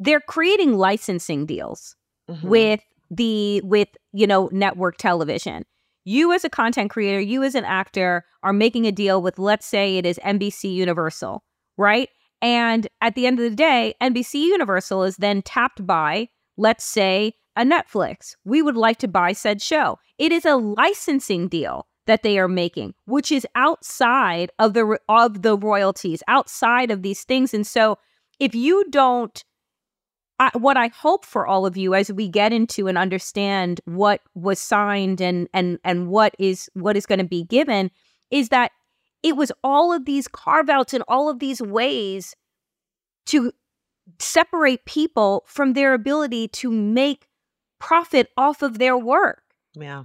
they're 0.00 0.20
creating 0.20 0.76
licensing 0.76 1.46
deals 1.46 1.94
Mhm. 2.28 2.42
with 2.44 2.80
the 3.10 3.60
with 3.62 3.88
you 4.12 4.26
know 4.26 4.48
network 4.52 4.96
television 4.96 5.64
you 6.04 6.32
as 6.32 6.44
a 6.44 6.50
content 6.50 6.90
creator 6.90 7.20
you 7.20 7.44
as 7.44 7.54
an 7.54 7.64
actor 7.64 8.24
are 8.42 8.52
making 8.52 8.86
a 8.86 8.92
deal 8.92 9.22
with 9.22 9.38
let's 9.38 9.66
say 9.66 9.98
it 9.98 10.06
is 10.06 10.18
NBC 10.24 10.72
Universal 10.74 11.44
right 11.76 12.08
and 12.40 12.88
at 13.00 13.14
the 13.14 13.26
end 13.26 13.38
of 13.38 13.48
the 13.48 13.54
day 13.56 13.94
NBC 14.02 14.40
Universal 14.46 15.04
is 15.04 15.16
then 15.18 15.42
tapped 15.42 15.86
by 15.86 16.28
let's 16.56 16.84
say 16.84 17.34
a 17.56 17.64
Netflix. 17.64 18.34
We 18.44 18.62
would 18.62 18.76
like 18.76 18.98
to 18.98 19.08
buy 19.08 19.32
said 19.32 19.60
show. 19.60 19.98
It 20.18 20.32
is 20.32 20.44
a 20.44 20.56
licensing 20.56 21.48
deal 21.48 21.86
that 22.06 22.22
they 22.22 22.38
are 22.38 22.48
making 22.48 22.94
which 23.04 23.30
is 23.30 23.46
outside 23.54 24.50
of 24.58 24.74
the 24.74 24.98
of 25.08 25.42
the 25.42 25.56
royalties 25.56 26.22
outside 26.28 26.90
of 26.90 27.02
these 27.02 27.24
things. 27.24 27.54
And 27.54 27.66
so 27.66 27.98
if 28.40 28.54
you 28.54 28.84
don't 28.90 29.44
I, 30.38 30.50
what 30.58 30.76
I 30.76 30.88
hope 30.88 31.24
for 31.24 31.46
all 31.46 31.66
of 31.66 31.76
you 31.76 31.94
as 31.94 32.12
we 32.12 32.28
get 32.28 32.52
into 32.52 32.88
and 32.88 32.98
understand 32.98 33.80
what 33.84 34.20
was 34.34 34.58
signed 34.58 35.20
and 35.20 35.48
and 35.54 35.78
and 35.84 36.08
what 36.08 36.34
is 36.38 36.68
what 36.74 36.96
is 36.96 37.06
going 37.06 37.20
to 37.20 37.24
be 37.24 37.44
given 37.44 37.90
is 38.30 38.48
that 38.48 38.72
it 39.22 39.36
was 39.36 39.52
all 39.62 39.92
of 39.92 40.04
these 40.04 40.26
carve 40.26 40.68
outs 40.68 40.94
and 40.94 41.04
all 41.06 41.28
of 41.28 41.38
these 41.38 41.62
ways 41.62 42.34
to 43.26 43.52
separate 44.18 44.84
people 44.84 45.44
from 45.46 45.74
their 45.74 45.94
ability 45.94 46.48
to 46.48 46.70
make 46.70 47.28
profit 47.82 48.28
off 48.36 48.62
of 48.62 48.78
their 48.78 48.96
work 48.96 49.42
yeah 49.74 50.04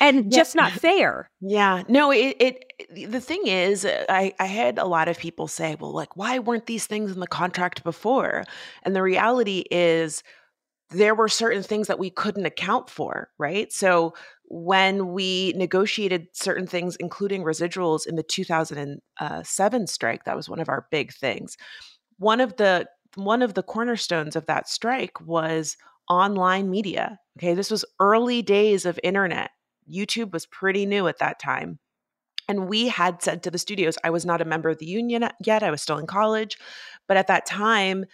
and 0.00 0.32
just 0.32 0.54
not 0.54 0.72
fair. 0.80 1.30
Yeah, 1.40 1.82
no, 1.88 2.10
it, 2.10 2.36
it 2.40 3.10
the 3.10 3.20
thing 3.20 3.46
is, 3.46 3.84
uh, 3.84 4.04
I 4.08 4.34
I 4.38 4.46
had 4.46 4.78
a 4.78 4.86
lot 4.86 5.08
of 5.08 5.18
people 5.18 5.48
say, 5.48 5.76
well, 5.78 5.92
like, 5.92 6.16
why 6.16 6.38
weren't 6.38 6.66
these 6.66 6.86
things 6.86 7.12
in 7.12 7.20
the 7.20 7.26
contract 7.26 7.84
before? 7.84 8.44
And 8.82 8.94
the 8.94 9.02
reality 9.02 9.64
is, 9.70 10.22
there 10.90 11.14
were 11.14 11.28
certain 11.28 11.62
things 11.62 11.86
that 11.88 11.98
we 11.98 12.10
couldn't 12.10 12.46
account 12.46 12.90
for, 12.90 13.30
right? 13.38 13.72
So 13.72 14.14
when 14.46 15.12
we 15.12 15.52
negotiated 15.56 16.28
certain 16.32 16.66
things, 16.66 16.96
including 16.96 17.42
residuals 17.42 18.06
in 18.06 18.16
the 18.16 18.22
2007 18.22 19.86
strike, 19.86 20.24
that 20.24 20.36
was 20.36 20.48
one 20.48 20.60
of 20.60 20.68
our 20.68 20.86
big 20.90 21.12
things. 21.12 21.56
One 22.18 22.40
of 22.40 22.56
the 22.56 22.86
one 23.16 23.42
of 23.42 23.54
the 23.54 23.62
cornerstones 23.62 24.34
of 24.34 24.46
that 24.46 24.68
strike 24.68 25.20
was 25.20 25.76
online 26.08 26.70
media. 26.70 27.18
Okay, 27.38 27.54
this 27.54 27.70
was 27.70 27.84
early 28.00 28.42
days 28.42 28.86
of 28.86 28.98
internet. 29.02 29.50
YouTube 29.90 30.32
was 30.32 30.46
pretty 30.46 30.86
new 30.86 31.06
at 31.08 31.18
that 31.18 31.38
time. 31.38 31.78
And 32.48 32.68
we 32.68 32.88
had 32.88 33.22
said 33.22 33.42
to 33.42 33.50
the 33.50 33.58
studios, 33.58 33.96
I 34.04 34.10
was 34.10 34.26
not 34.26 34.42
a 34.42 34.44
member 34.44 34.68
of 34.68 34.78
the 34.78 34.86
union 34.86 35.22
uh, 35.22 35.30
yet, 35.40 35.62
I 35.62 35.70
was 35.70 35.82
still 35.82 35.98
in 35.98 36.06
college. 36.06 36.58
But 37.08 37.16
at 37.16 37.26
that 37.28 37.46
time, 37.46 38.04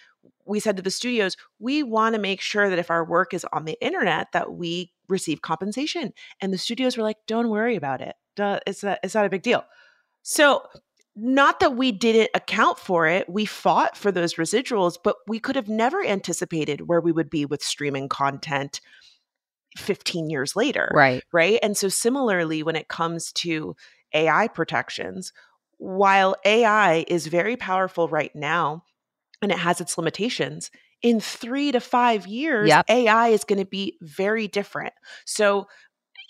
we 0.44 0.60
said 0.60 0.76
to 0.76 0.82
the 0.82 0.90
studios, 0.90 1.36
we 1.58 1.82
want 1.82 2.14
to 2.14 2.20
make 2.20 2.40
sure 2.40 2.70
that 2.70 2.78
if 2.78 2.90
our 2.90 3.04
work 3.04 3.34
is 3.34 3.46
on 3.52 3.64
the 3.64 3.78
internet, 3.84 4.28
that 4.32 4.52
we 4.52 4.92
receive 5.08 5.42
compensation. 5.42 6.12
And 6.40 6.52
the 6.52 6.58
studios 6.58 6.96
were 6.96 7.02
like, 7.02 7.18
don't 7.26 7.50
worry 7.50 7.76
about 7.76 8.00
it. 8.00 8.14
Duh, 8.36 8.60
It's 8.66 8.84
it's 8.84 9.14
not 9.14 9.26
a 9.26 9.30
big 9.30 9.42
deal. 9.42 9.64
So, 10.22 10.62
not 11.16 11.60
that 11.60 11.76
we 11.76 11.92
didn't 11.92 12.30
account 12.34 12.78
for 12.78 13.06
it, 13.06 13.28
we 13.28 13.44
fought 13.44 13.96
for 13.96 14.12
those 14.12 14.34
residuals, 14.34 14.96
but 15.02 15.16
we 15.26 15.38
could 15.38 15.56
have 15.56 15.68
never 15.68 16.04
anticipated 16.04 16.88
where 16.88 17.00
we 17.00 17.12
would 17.12 17.30
be 17.30 17.44
with 17.44 17.62
streaming 17.62 18.08
content 18.08 18.80
15 19.76 20.30
years 20.30 20.56
later 20.56 20.90
Right. 20.92 21.22
right? 21.32 21.58
And 21.62 21.76
so, 21.76 21.88
similarly, 21.88 22.62
when 22.62 22.76
it 22.76 22.88
comes 22.88 23.32
to 23.34 23.76
AI 24.14 24.48
protections, 24.48 25.32
while 25.78 26.36
AI 26.44 27.04
is 27.08 27.26
very 27.26 27.56
powerful 27.56 28.08
right 28.08 28.34
now, 28.34 28.84
and 29.40 29.50
it 29.50 29.58
has 29.58 29.80
its 29.80 29.96
limitations, 29.96 30.70
in 31.02 31.20
three 31.20 31.72
to 31.72 31.80
five 31.80 32.26
years, 32.26 32.68
Yep. 32.68 32.86
AI 32.88 33.28
is 33.28 33.44
going 33.44 33.58
to 33.58 33.64
be 33.64 33.96
very 34.02 34.48
different. 34.48 34.92
So 35.24 35.68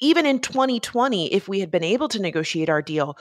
even 0.00 0.26
in 0.26 0.38
2020, 0.40 1.32
if 1.32 1.48
we 1.48 1.60
had 1.60 1.70
been 1.70 1.84
able 1.84 2.08
to 2.08 2.20
negotiate 2.20 2.68
our 2.68 2.82
deal, 2.82 3.18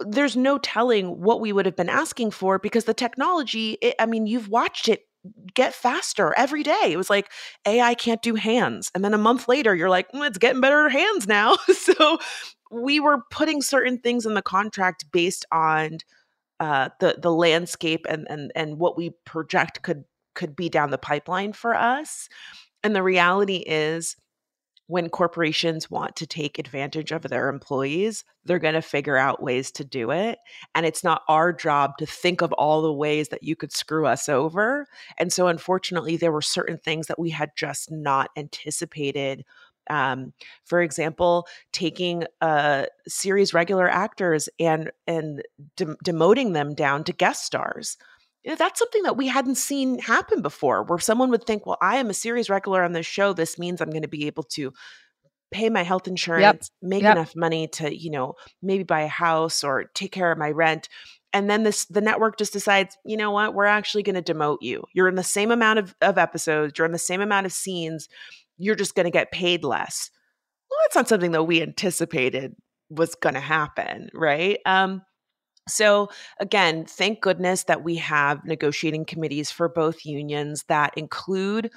there's 0.00 0.36
no 0.36 0.58
telling 0.58 1.20
what 1.20 1.40
we 1.40 1.52
would 1.52 1.66
have 1.66 1.76
been 1.76 1.88
asking 1.88 2.32
for 2.32 2.58
because 2.58 2.84
the 2.84 2.94
technology, 2.94 3.78
it, 3.80 3.94
I 3.98 4.06
mean, 4.06 4.26
you've 4.26 4.48
watched 4.48 4.88
it 4.88 5.06
get 5.54 5.74
faster 5.74 6.34
every 6.36 6.62
day. 6.62 6.90
It 6.90 6.96
was 6.96 7.10
like 7.10 7.30
AI 7.66 7.94
can't 7.94 8.22
do 8.22 8.34
hands. 8.34 8.90
And 8.94 9.04
then 9.04 9.14
a 9.14 9.18
month 9.18 9.48
later, 9.48 9.74
you're 9.74 9.90
like, 9.90 10.10
"Mm, 10.12 10.26
it's 10.26 10.38
getting 10.38 10.60
better 10.60 10.88
hands 10.88 11.26
now. 11.26 11.56
so 11.72 12.18
we 12.70 13.00
were 13.00 13.22
putting 13.30 13.62
certain 13.62 13.98
things 13.98 14.26
in 14.26 14.34
the 14.34 14.42
contract 14.42 15.06
based 15.12 15.46
on 15.52 15.98
uh, 16.60 16.90
the 17.00 17.16
the 17.20 17.32
landscape 17.32 18.06
and 18.08 18.26
and 18.28 18.52
and 18.54 18.78
what 18.78 18.96
we 18.96 19.10
project 19.24 19.82
could 19.82 20.04
could 20.34 20.56
be 20.56 20.68
down 20.68 20.90
the 20.90 20.98
pipeline 20.98 21.52
for 21.52 21.74
us. 21.74 22.28
And 22.82 22.94
the 22.94 23.02
reality 23.02 23.64
is 23.66 24.16
when 24.86 25.08
corporations 25.08 25.90
want 25.90 26.14
to 26.16 26.26
take 26.26 26.58
advantage 26.58 27.10
of 27.10 27.22
their 27.22 27.48
employees, 27.48 28.24
they're 28.44 28.58
going 28.58 28.74
to 28.74 28.82
figure 28.82 29.16
out 29.16 29.42
ways 29.42 29.70
to 29.72 29.84
do 29.84 30.10
it. 30.10 30.38
And 30.74 30.84
it's 30.84 31.02
not 31.02 31.22
our 31.28 31.52
job 31.52 31.96
to 31.98 32.06
think 32.06 32.42
of 32.42 32.52
all 32.52 32.82
the 32.82 32.92
ways 32.92 33.28
that 33.30 33.42
you 33.42 33.56
could 33.56 33.72
screw 33.72 34.06
us 34.06 34.28
over. 34.28 34.86
And 35.18 35.32
so, 35.32 35.46
unfortunately, 35.46 36.16
there 36.16 36.32
were 36.32 36.42
certain 36.42 36.76
things 36.78 37.06
that 37.06 37.18
we 37.18 37.30
had 37.30 37.50
just 37.56 37.90
not 37.90 38.30
anticipated. 38.36 39.44
Um, 39.90 40.32
for 40.64 40.80
example, 40.80 41.46
taking 41.72 42.24
uh, 42.40 42.84
series 43.06 43.52
regular 43.52 43.88
actors 43.88 44.48
and 44.58 44.90
and 45.06 45.42
dem- 45.76 45.96
demoting 46.04 46.54
them 46.54 46.74
down 46.74 47.04
to 47.04 47.12
guest 47.12 47.44
stars 47.44 47.98
you 48.44 48.50
know, 48.50 48.56
that's 48.56 48.78
something 48.78 49.02
that 49.04 49.16
we 49.16 49.26
hadn't 49.26 49.54
seen 49.56 49.98
happen 49.98 50.42
before, 50.42 50.82
where 50.84 50.98
someone 50.98 51.30
would 51.30 51.44
think, 51.46 51.64
well, 51.64 51.78
I 51.80 51.96
am 51.96 52.10
a 52.10 52.14
series 52.14 52.50
regular 52.50 52.82
on 52.82 52.92
this 52.92 53.06
show. 53.06 53.32
This 53.32 53.58
means 53.58 53.80
I'm 53.80 53.90
going 53.90 54.02
to 54.02 54.08
be 54.08 54.26
able 54.26 54.42
to 54.54 54.72
pay 55.50 55.70
my 55.70 55.82
health 55.82 56.06
insurance, 56.08 56.70
make 56.82 57.02
Yep. 57.02 57.16
enough 57.16 57.32
money 57.36 57.68
to, 57.68 57.96
you 57.96 58.10
know, 58.10 58.34
maybe 58.60 58.82
buy 58.82 59.02
a 59.02 59.08
house 59.08 59.64
or 59.64 59.84
take 59.94 60.12
care 60.12 60.30
of 60.30 60.38
my 60.38 60.50
rent. 60.50 60.88
And 61.32 61.48
then 61.48 61.62
this 61.62 61.86
the 61.86 62.00
network 62.00 62.38
just 62.38 62.52
decides, 62.52 62.96
you 63.04 63.16
know 63.16 63.30
what, 63.30 63.54
we're 63.54 63.64
actually 63.64 64.02
going 64.02 64.22
to 64.22 64.34
demote 64.34 64.58
you. 64.60 64.84
You're 64.92 65.08
in 65.08 65.14
the 65.14 65.22
same 65.22 65.50
amount 65.50 65.78
of, 65.78 65.94
of 66.00 66.18
episodes, 66.18 66.74
you're 66.76 66.86
in 66.86 66.92
the 66.92 66.98
same 66.98 67.20
amount 67.20 67.46
of 67.46 67.52
scenes, 67.52 68.08
you're 68.58 68.74
just 68.74 68.94
going 68.94 69.04
to 69.04 69.10
get 69.10 69.32
paid 69.32 69.64
less. 69.64 70.10
Well, 70.70 70.78
that's 70.84 70.96
not 70.96 71.08
something 71.08 71.32
that 71.32 71.44
we 71.44 71.62
anticipated 71.62 72.54
was 72.90 73.14
going 73.14 73.34
to 73.34 73.40
happen, 73.40 74.10
right? 74.12 74.58
Um, 74.66 75.02
so, 75.68 76.10
again, 76.38 76.84
thank 76.84 77.20
goodness 77.20 77.64
that 77.64 77.82
we 77.82 77.96
have 77.96 78.44
negotiating 78.44 79.04
committees 79.06 79.50
for 79.50 79.68
both 79.68 80.04
unions 80.04 80.64
that 80.64 80.96
include 80.96 81.70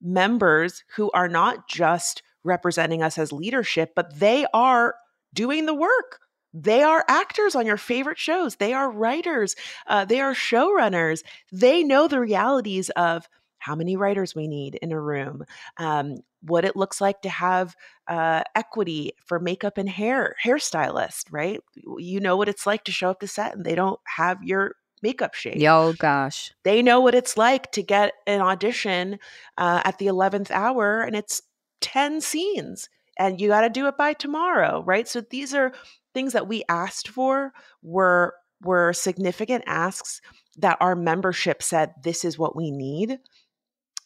members 0.00 0.84
who 0.94 1.10
are 1.12 1.28
not 1.28 1.68
just 1.68 2.22
representing 2.44 3.02
us 3.02 3.18
as 3.18 3.32
leadership, 3.32 3.92
but 3.94 4.18
they 4.18 4.46
are 4.54 4.94
doing 5.34 5.66
the 5.66 5.74
work. 5.74 6.20
They 6.54 6.82
are 6.82 7.04
actors 7.08 7.54
on 7.54 7.66
your 7.66 7.76
favorite 7.76 8.18
shows. 8.18 8.56
They 8.56 8.72
are 8.72 8.90
writers. 8.90 9.54
Uh, 9.86 10.06
they 10.06 10.20
are 10.20 10.32
showrunners. 10.32 11.22
They 11.52 11.82
know 11.82 12.08
the 12.08 12.20
realities 12.20 12.88
of 12.90 13.28
how 13.58 13.74
many 13.74 13.96
writers 13.96 14.34
we 14.34 14.46
need 14.48 14.76
in 14.76 14.92
a 14.92 15.00
room, 15.00 15.44
um, 15.76 16.18
what 16.46 16.64
it 16.64 16.76
looks 16.76 17.00
like 17.00 17.22
to 17.22 17.28
have 17.28 17.74
uh, 18.08 18.42
equity 18.54 19.12
for 19.24 19.38
makeup 19.38 19.78
and 19.78 19.88
hair, 19.88 20.34
hairstylist, 20.44 21.24
right? 21.30 21.60
You 21.74 22.20
know 22.20 22.36
what 22.36 22.48
it's 22.48 22.66
like 22.66 22.84
to 22.84 22.92
show 22.92 23.10
up 23.10 23.20
to 23.20 23.28
set 23.28 23.54
and 23.54 23.64
they 23.64 23.74
don't 23.74 24.00
have 24.04 24.42
your 24.42 24.76
makeup 25.02 25.34
shade. 25.34 25.60
Yo, 25.60 25.92
gosh. 25.94 26.52
They 26.62 26.82
know 26.82 27.00
what 27.00 27.14
it's 27.14 27.36
like 27.36 27.72
to 27.72 27.82
get 27.82 28.12
an 28.26 28.40
audition 28.40 29.18
uh, 29.58 29.82
at 29.84 29.98
the 29.98 30.06
11th 30.06 30.50
hour 30.50 31.02
and 31.02 31.14
it's 31.14 31.42
10 31.80 32.20
scenes 32.20 32.88
and 33.18 33.40
you 33.40 33.48
got 33.48 33.62
to 33.62 33.70
do 33.70 33.86
it 33.86 33.96
by 33.96 34.12
tomorrow, 34.12 34.82
right? 34.84 35.08
So 35.08 35.20
these 35.20 35.54
are 35.54 35.72
things 36.14 36.32
that 36.32 36.48
we 36.48 36.64
asked 36.68 37.08
for 37.08 37.52
were 37.82 38.34
were 38.62 38.92
significant 38.94 39.64
asks 39.66 40.22
that 40.56 40.78
our 40.80 40.96
membership 40.96 41.62
said 41.62 41.92
this 42.02 42.24
is 42.24 42.38
what 42.38 42.56
we 42.56 42.70
need. 42.70 43.18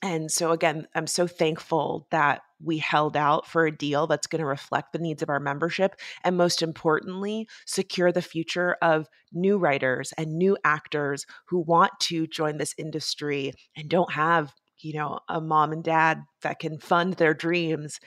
And 0.02 0.32
so, 0.32 0.52
again, 0.52 0.86
I'm 0.94 1.06
so 1.06 1.26
thankful 1.26 2.06
that 2.10 2.40
we 2.58 2.78
held 2.78 3.16
out 3.18 3.46
for 3.46 3.66
a 3.66 3.76
deal 3.76 4.06
that's 4.06 4.26
going 4.26 4.40
to 4.40 4.46
reflect 4.46 4.92
the 4.92 4.98
needs 4.98 5.22
of 5.22 5.28
our 5.28 5.40
membership 5.40 5.94
and, 6.24 6.38
most 6.38 6.62
importantly, 6.62 7.46
secure 7.66 8.10
the 8.10 8.22
future 8.22 8.76
of 8.80 9.08
new 9.32 9.58
writers 9.58 10.12
and 10.16 10.38
new 10.38 10.56
actors 10.64 11.26
who 11.48 11.60
want 11.60 11.92
to 12.00 12.26
join 12.26 12.56
this 12.56 12.74
industry 12.78 13.52
and 13.76 13.90
don't 13.90 14.12
have, 14.12 14.54
you 14.78 14.94
know, 14.94 15.18
a 15.28 15.38
mom 15.38 15.70
and 15.70 15.84
dad 15.84 16.22
that 16.42 16.58
can 16.60 16.78
fund 16.78 17.14
their 17.14 17.34
dreams. 17.34 18.00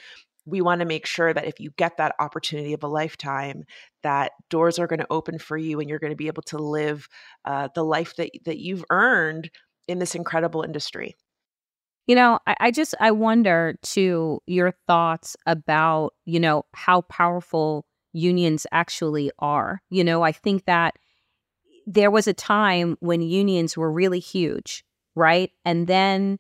We 0.45 0.62
want 0.62 0.79
to 0.79 0.86
make 0.88 1.06
sure 1.06 1.32
that 1.32 1.45
if 1.45 1.60
you 1.60 1.71
get 1.77 1.97
that 1.97 2.15
opportunity 2.19 2.73
of 2.73 2.84
a 2.84 2.88
lifetime, 2.88 3.65
that 4.01 4.32
doors 4.49 4.79
are 4.79 4.88
going 4.88 4.99
to 4.99 5.08
open 5.12 5.38
for 5.38 5.58
you 5.58 5.79
and 5.79 5.88
you're 5.88 5.99
going 5.99 6.12
to 6.12 6.17
be 6.17 6.27
able 6.27 6.43
to 6.43 6.58
live 6.58 7.08
uh, 7.45 7.69
the 7.75 7.86
life 7.86 8.15
that, 8.15 8.32
that 8.45 8.58
you've 8.58 8.84
earned 8.89 9.51
in 9.88 9.99
this 9.99 10.15
incredible 10.15 10.63
industry. 10.63 11.15
You 12.08 12.16
know, 12.16 12.39
I, 12.46 12.56
I 12.60 12.72
just 12.72 12.94
I 13.00 13.12
wonder 13.12 13.76
to 13.84 14.42
your 14.46 14.74
thoughts 14.88 15.36
about, 15.46 16.13
you 16.26 16.39
know, 16.39 16.66
how 16.74 17.02
powerful 17.02 17.86
unions 18.12 18.68
actually 18.72 19.32
are. 19.39 19.82
You 19.89 20.04
know, 20.04 20.22
I 20.22 20.32
think 20.32 20.66
that 20.66 20.96
there 21.86 22.12
was 22.12 22.28
a 22.28 22.34
time 22.34 22.98
when 23.00 23.22
unions 23.22 23.78
were 23.78 23.92
really 23.92 24.20
huge, 24.20 24.84
right? 25.16 25.52
And 25.66 25.88
then 25.88 26.39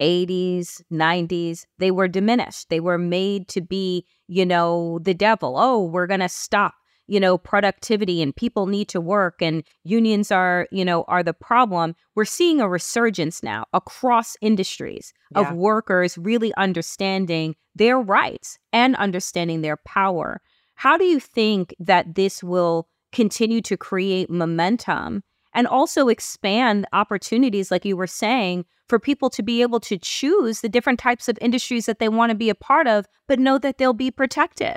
80s, 0.00 0.82
90s, 0.90 1.66
they 1.78 1.90
were 1.90 2.08
diminished. 2.08 2.68
They 2.68 2.80
were 2.80 2.98
made 2.98 3.48
to 3.48 3.60
be, 3.60 4.04
you 4.28 4.44
know, 4.46 4.98
the 5.02 5.14
devil. 5.14 5.56
Oh, 5.58 5.84
we're 5.84 6.06
going 6.06 6.20
to 6.20 6.28
stop, 6.28 6.74
you 7.06 7.20
know, 7.20 7.38
productivity 7.38 8.22
and 8.22 8.34
people 8.34 8.66
need 8.66 8.88
to 8.88 9.00
work 9.00 9.40
and 9.40 9.62
unions 9.84 10.30
are, 10.30 10.66
you 10.70 10.84
know, 10.84 11.04
are 11.08 11.22
the 11.22 11.32
problem. 11.34 11.94
We're 12.14 12.24
seeing 12.24 12.60
a 12.60 12.68
resurgence 12.68 13.42
now 13.42 13.64
across 13.72 14.36
industries 14.40 15.12
Yeah. 15.34 15.50
of 15.50 15.56
workers 15.56 16.18
really 16.18 16.52
understanding 16.54 17.54
their 17.74 18.00
rights 18.00 18.58
and 18.72 18.96
understanding 18.96 19.62
their 19.62 19.76
power. 19.76 20.40
How 20.74 20.96
do 20.96 21.04
you 21.04 21.20
think 21.20 21.74
that 21.78 22.14
this 22.14 22.42
will 22.42 22.88
continue 23.12 23.62
to 23.62 23.76
create 23.76 24.28
momentum 24.28 25.22
and 25.54 25.66
also 25.66 26.08
expand 26.08 26.86
opportunities, 26.92 27.70
like 27.70 27.84
you 27.84 27.96
were 27.96 28.06
saying, 28.06 28.64
for 28.88 28.98
people 28.98 29.30
to 29.30 29.42
be 29.42 29.62
able 29.62 29.80
to 29.80 29.98
choose 29.98 30.60
the 30.60 30.68
different 30.68 30.98
types 30.98 31.28
of 31.28 31.38
industries 31.40 31.86
that 31.86 31.98
they 31.98 32.08
want 32.08 32.30
to 32.30 32.36
be 32.36 32.50
a 32.50 32.54
part 32.54 32.86
of, 32.86 33.06
but 33.26 33.38
know 33.38 33.58
that 33.58 33.78
they'll 33.78 33.94
be 33.94 34.10
protected? 34.10 34.76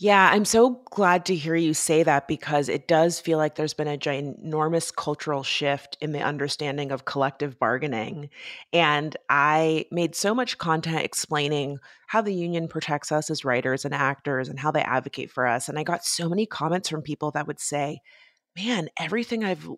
Yeah, 0.00 0.30
I'm 0.32 0.44
so 0.44 0.80
glad 0.92 1.26
to 1.26 1.34
hear 1.34 1.56
you 1.56 1.74
say 1.74 2.04
that 2.04 2.28
because 2.28 2.68
it 2.68 2.86
does 2.86 3.18
feel 3.18 3.36
like 3.36 3.56
there's 3.56 3.74
been 3.74 3.88
a 3.88 3.98
ginormous 3.98 4.94
cultural 4.94 5.42
shift 5.42 5.96
in 6.00 6.12
the 6.12 6.22
understanding 6.22 6.92
of 6.92 7.04
collective 7.04 7.58
bargaining. 7.58 8.30
And 8.72 9.16
I 9.28 9.86
made 9.90 10.14
so 10.14 10.36
much 10.36 10.56
content 10.56 11.04
explaining 11.04 11.78
how 12.06 12.22
the 12.22 12.32
union 12.32 12.68
protects 12.68 13.10
us 13.10 13.28
as 13.28 13.44
writers 13.44 13.84
and 13.84 13.92
actors 13.92 14.48
and 14.48 14.60
how 14.60 14.70
they 14.70 14.82
advocate 14.82 15.32
for 15.32 15.48
us. 15.48 15.68
And 15.68 15.76
I 15.76 15.82
got 15.82 16.04
so 16.04 16.28
many 16.28 16.46
comments 16.46 16.88
from 16.88 17.02
people 17.02 17.32
that 17.32 17.48
would 17.48 17.58
say, 17.58 18.00
Man, 18.56 18.90
everything 19.00 19.44
I've 19.44 19.68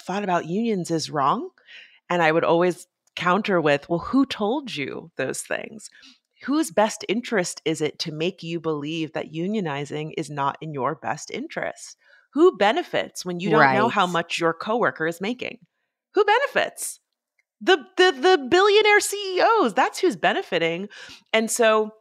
thought 0.00 0.24
about 0.24 0.46
unions 0.46 0.90
is 0.90 1.10
wrong. 1.10 1.50
And 2.10 2.22
I 2.22 2.32
would 2.32 2.44
always 2.44 2.86
counter 3.16 3.60
with, 3.60 3.88
Well, 3.88 4.00
who 4.00 4.26
told 4.26 4.74
you 4.76 5.12
those 5.16 5.42
things? 5.42 5.90
Whose 6.44 6.70
best 6.70 7.04
interest 7.08 7.62
is 7.64 7.80
it 7.80 7.98
to 8.00 8.12
make 8.12 8.42
you 8.42 8.60
believe 8.60 9.12
that 9.12 9.32
unionizing 9.32 10.12
is 10.16 10.30
not 10.30 10.58
in 10.60 10.72
your 10.72 10.94
best 10.94 11.30
interest? 11.30 11.96
Who 12.34 12.56
benefits 12.56 13.24
when 13.24 13.40
you 13.40 13.50
don't 13.50 13.74
know 13.74 13.88
how 13.88 14.06
much 14.06 14.38
your 14.38 14.54
coworker 14.54 15.06
is 15.06 15.20
making? 15.20 15.58
Who 16.14 16.24
benefits? 16.24 17.00
The 17.60 17.76
the 17.96 18.12
the 18.12 18.48
billionaire 18.50 19.00
CEOs, 19.00 19.74
that's 19.74 20.00
who's 20.00 20.16
benefiting. 20.16 20.88
And 21.32 21.50
so 21.50 21.92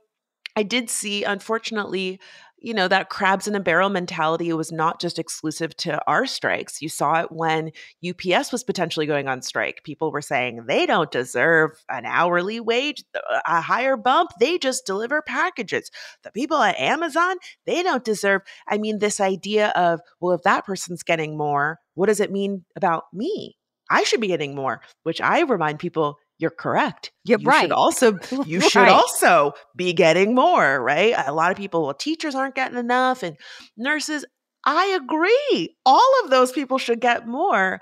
I 0.55 0.63
did 0.63 0.89
see 0.89 1.23
unfortunately 1.23 2.19
you 2.61 2.73
know 2.73 2.87
that 2.87 3.09
crabs 3.09 3.47
in 3.47 3.55
a 3.55 3.59
barrel 3.59 3.89
mentality 3.89 4.51
was 4.53 4.71
not 4.71 5.01
just 5.01 5.19
exclusive 5.19 5.75
to 5.77 6.01
our 6.07 6.25
strikes. 6.25 6.81
You 6.81 6.89
saw 6.89 7.21
it 7.21 7.31
when 7.31 7.71
UPS 8.07 8.51
was 8.51 8.63
potentially 8.63 9.05
going 9.05 9.27
on 9.27 9.41
strike. 9.41 9.83
People 9.83 10.11
were 10.11 10.21
saying 10.21 10.65
they 10.67 10.85
don't 10.85 11.11
deserve 11.11 11.71
an 11.89 12.05
hourly 12.05 12.59
wage 12.59 13.03
uh, 13.15 13.39
a 13.45 13.61
higher 13.61 13.97
bump. 13.97 14.31
They 14.39 14.57
just 14.57 14.85
deliver 14.85 15.21
packages. 15.21 15.91
The 16.23 16.31
people 16.31 16.57
at 16.57 16.79
Amazon 16.79 17.37
they 17.65 17.83
don't 17.83 18.03
deserve 18.03 18.41
i 18.67 18.77
mean 18.77 18.99
this 18.99 19.19
idea 19.19 19.69
of 19.69 20.01
well 20.19 20.35
if 20.35 20.43
that 20.43 20.65
person's 20.65 21.03
getting 21.03 21.37
more 21.37 21.79
what 21.93 22.07
does 22.07 22.21
it 22.21 22.31
mean 22.31 22.63
about 22.77 23.03
me? 23.13 23.57
I 23.89 24.03
should 24.03 24.21
be 24.21 24.27
getting 24.27 24.55
more 24.55 24.81
which 25.03 25.19
i 25.21 25.41
remind 25.41 25.79
people 25.79 26.17
you're 26.41 26.49
correct 26.49 27.11
You're 27.23 27.39
you 27.39 27.47
right. 27.47 27.61
should 27.61 27.71
also 27.71 28.17
you 28.45 28.59
should 28.61 28.87
also 28.89 29.53
be 29.75 29.93
getting 29.93 30.35
more 30.35 30.81
right 30.83 31.13
a 31.17 31.31
lot 31.33 31.51
of 31.51 31.57
people 31.57 31.83
well 31.83 31.93
teachers 31.93 32.35
aren't 32.35 32.55
getting 32.55 32.77
enough 32.77 33.23
and 33.23 33.37
nurses 33.77 34.25
i 34.65 34.85
agree 34.87 35.75
all 35.85 36.11
of 36.23 36.29
those 36.31 36.51
people 36.51 36.77
should 36.79 36.99
get 36.99 37.27
more 37.27 37.79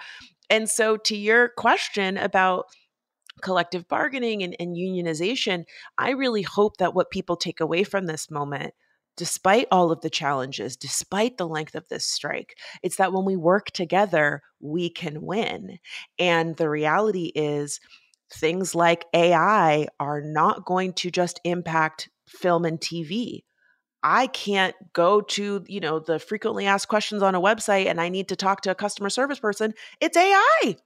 And 0.50 0.70
so, 0.70 0.98
to 0.98 1.16
your 1.16 1.50
question 1.50 2.18
about 2.18 2.66
collective 3.42 3.88
bargaining 3.88 4.44
and, 4.44 4.56
and 4.60 4.76
unionization, 4.76 5.64
I 5.98 6.12
really 6.12 6.42
hope 6.42 6.78
that 6.78 6.94
what 6.94 7.12
people 7.12 7.38
take 7.38 7.60
away 7.62 7.84
from 7.84 8.06
this 8.06 8.30
moment 8.30 8.74
despite 9.16 9.68
all 9.70 9.92
of 9.92 10.00
the 10.00 10.10
challenges, 10.10 10.78
despite 10.78 11.38
the 11.38 11.48
length 11.48 11.76
of 11.76 11.86
this 11.90 12.06
strike, 12.06 12.58
it's 12.82 12.96
that 12.96 13.12
when 13.12 13.26
we 13.26 13.36
work 13.36 13.70
together, 13.72 14.42
we 14.62 14.90
can 14.90 15.22
win. 15.22 15.78
And 16.18 16.56
the 16.56 16.70
reality 16.70 17.32
is, 17.36 17.82
things 18.34 18.76
like 18.76 19.06
AI 19.14 19.88
are 20.00 20.22
not 20.22 20.66
going 20.66 20.94
to 20.94 21.12
just 21.12 21.40
impact 21.44 22.10
film 22.28 22.66
and 22.66 22.80
TV. 22.80 23.44
I 24.02 24.28
can't 24.28 24.76
go 24.94 25.22
to, 25.22 25.64
you 25.68 25.80
know, 25.80 26.00
the 26.00 26.20
frequently 26.20 26.66
asked 26.66 26.88
questions 26.88 27.22
on 27.22 27.36
a 27.36 27.42
website 27.42 27.88
and 27.88 28.00
I 28.00 28.10
need 28.10 28.30
to 28.30 28.36
talk 28.36 28.62
to 28.62 28.72
a 28.72 28.76
customer 28.76 29.10
service 29.10 29.40
person. 29.40 29.74
It's 30.00 30.16
AI. 30.16 30.78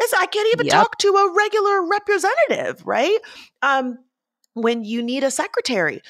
It's, 0.00 0.14
I 0.14 0.26
can't 0.26 0.52
even 0.54 0.66
yep. 0.66 0.74
talk 0.74 0.98
to 0.98 1.08
a 1.08 1.34
regular 1.36 1.86
representative, 1.86 2.86
right? 2.86 3.18
Um, 3.62 3.98
when 4.54 4.82
you 4.82 5.02
need 5.02 5.22
a 5.22 5.30
secretary, 5.30 6.00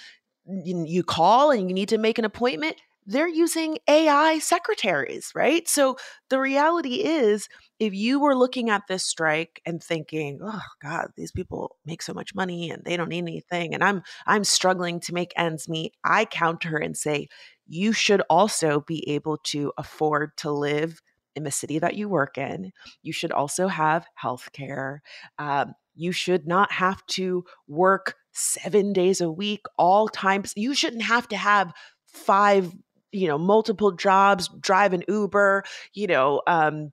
you, 0.46 0.84
you 0.86 1.02
call 1.02 1.50
and 1.50 1.68
you 1.68 1.74
need 1.74 1.90
to 1.90 1.98
make 1.98 2.18
an 2.18 2.24
appointment, 2.24 2.76
they're 3.06 3.28
using 3.28 3.78
AI 3.88 4.38
secretaries, 4.38 5.32
right? 5.34 5.66
So 5.68 5.96
the 6.28 6.38
reality 6.38 6.96
is, 7.04 7.48
if 7.78 7.94
you 7.94 8.20
were 8.20 8.36
looking 8.36 8.70
at 8.70 8.82
this 8.88 9.04
strike 9.04 9.60
and 9.66 9.82
thinking, 9.82 10.38
"Oh 10.42 10.60
God, 10.82 11.08
these 11.16 11.32
people 11.32 11.76
make 11.86 12.02
so 12.02 12.12
much 12.14 12.34
money 12.34 12.70
and 12.70 12.82
they 12.84 12.96
don't 12.96 13.08
need 13.08 13.18
anything," 13.24 13.74
and 13.74 13.82
I'm 13.82 14.02
I'm 14.26 14.44
struggling 14.44 15.00
to 15.00 15.14
make 15.14 15.32
ends 15.36 15.68
meet, 15.68 15.94
I 16.04 16.24
counter 16.26 16.76
and 16.76 16.96
say, 16.96 17.28
you 17.66 17.92
should 17.92 18.20
also 18.28 18.80
be 18.86 19.08
able 19.08 19.38
to 19.38 19.72
afford 19.78 20.36
to 20.38 20.50
live 20.50 21.00
in 21.36 21.44
the 21.44 21.50
city 21.50 21.78
that 21.78 21.94
you 21.94 22.08
work 22.08 22.36
in. 22.36 22.72
You 23.02 23.12
should 23.12 23.32
also 23.32 23.68
have 23.68 24.06
health 24.14 24.50
care. 24.52 25.02
Um, 25.38 25.74
you 25.94 26.12
should 26.12 26.46
not 26.46 26.72
have 26.72 27.04
to 27.06 27.44
work 27.68 28.14
seven 28.32 28.92
days 28.92 29.20
a 29.20 29.30
week, 29.30 29.62
all 29.78 30.08
times. 30.08 30.52
You 30.56 30.74
shouldn't 30.74 31.02
have 31.02 31.28
to 31.28 31.36
have 31.36 31.72
five, 32.06 32.72
you 33.12 33.26
know, 33.26 33.38
multiple 33.38 33.92
jobs, 33.92 34.48
driving 34.60 35.04
Uber, 35.08 35.64
you 35.92 36.06
know, 36.06 36.42
um, 36.46 36.92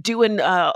doing 0.00 0.40
uh, 0.40 0.72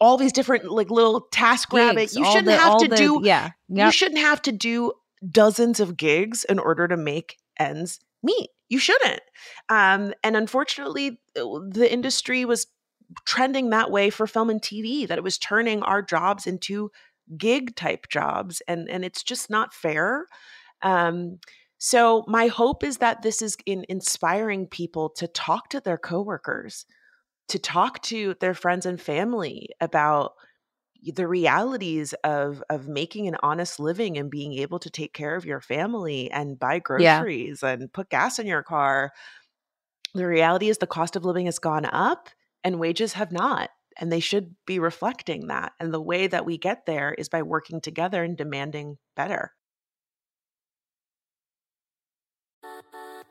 all 0.00 0.16
these 0.16 0.32
different 0.32 0.70
like 0.70 0.90
little 0.90 1.28
TaskRabbit 1.32 2.16
You 2.16 2.24
shouldn't 2.26 2.46
the, 2.46 2.56
have 2.56 2.78
to 2.78 2.88
the, 2.88 2.96
do 2.96 3.20
yeah. 3.22 3.50
Yep. 3.68 3.86
You 3.86 3.92
shouldn't 3.92 4.20
have 4.20 4.42
to 4.42 4.52
do 4.52 4.92
dozens 5.30 5.80
of 5.80 5.96
gigs 5.96 6.44
in 6.44 6.58
order 6.58 6.88
to 6.88 6.96
make 6.96 7.38
ends 7.58 8.00
meet. 8.22 8.50
You 8.68 8.78
shouldn't. 8.78 9.20
Um, 9.68 10.14
and 10.22 10.36
unfortunately, 10.36 11.20
the 11.34 11.88
industry 11.90 12.44
was 12.44 12.66
trending 13.26 13.70
that 13.70 13.90
way 13.90 14.10
for 14.10 14.26
film 14.26 14.50
and 14.50 14.60
TV. 14.60 15.06
That 15.06 15.18
it 15.18 15.24
was 15.24 15.38
turning 15.38 15.82
our 15.82 16.02
jobs 16.02 16.46
into 16.46 16.90
gig 17.36 17.74
type 17.74 18.08
jobs 18.10 18.60
and 18.68 18.88
and 18.90 19.04
it's 19.04 19.22
just 19.22 19.48
not 19.48 19.72
fair 19.72 20.26
um, 20.82 21.38
so 21.78 22.24
my 22.26 22.46
hope 22.46 22.82
is 22.84 22.98
that 22.98 23.22
this 23.22 23.42
is 23.42 23.56
in 23.66 23.84
inspiring 23.88 24.66
people 24.66 25.10
to 25.10 25.26
talk 25.28 25.68
to 25.70 25.80
their 25.80 25.98
coworkers 25.98 26.86
to 27.48 27.58
talk 27.58 28.00
to 28.02 28.34
their 28.40 28.54
friends 28.54 28.86
and 28.86 29.00
family 29.00 29.68
about 29.80 30.32
the 31.14 31.26
realities 31.26 32.14
of 32.24 32.62
of 32.70 32.88
making 32.88 33.28
an 33.28 33.36
honest 33.42 33.78
living 33.78 34.16
and 34.16 34.30
being 34.30 34.54
able 34.54 34.78
to 34.78 34.88
take 34.88 35.12
care 35.12 35.36
of 35.36 35.44
your 35.44 35.60
family 35.60 36.30
and 36.30 36.58
buy 36.58 36.78
groceries 36.78 37.60
yeah. 37.62 37.70
and 37.70 37.92
put 37.92 38.08
gas 38.08 38.38
in 38.38 38.46
your 38.46 38.62
car 38.62 39.12
the 40.14 40.26
reality 40.26 40.68
is 40.68 40.78
the 40.78 40.86
cost 40.86 41.16
of 41.16 41.24
living 41.24 41.46
has 41.46 41.58
gone 41.58 41.84
up 41.84 42.30
and 42.62 42.78
wages 42.78 43.12
have 43.14 43.32
not 43.32 43.68
and 43.98 44.10
they 44.10 44.20
should 44.20 44.54
be 44.66 44.78
reflecting 44.78 45.48
that. 45.48 45.72
And 45.78 45.92
the 45.92 46.00
way 46.00 46.26
that 46.26 46.46
we 46.46 46.58
get 46.58 46.86
there 46.86 47.14
is 47.14 47.28
by 47.28 47.42
working 47.42 47.80
together 47.80 48.22
and 48.22 48.36
demanding 48.36 48.98
better. 49.16 49.52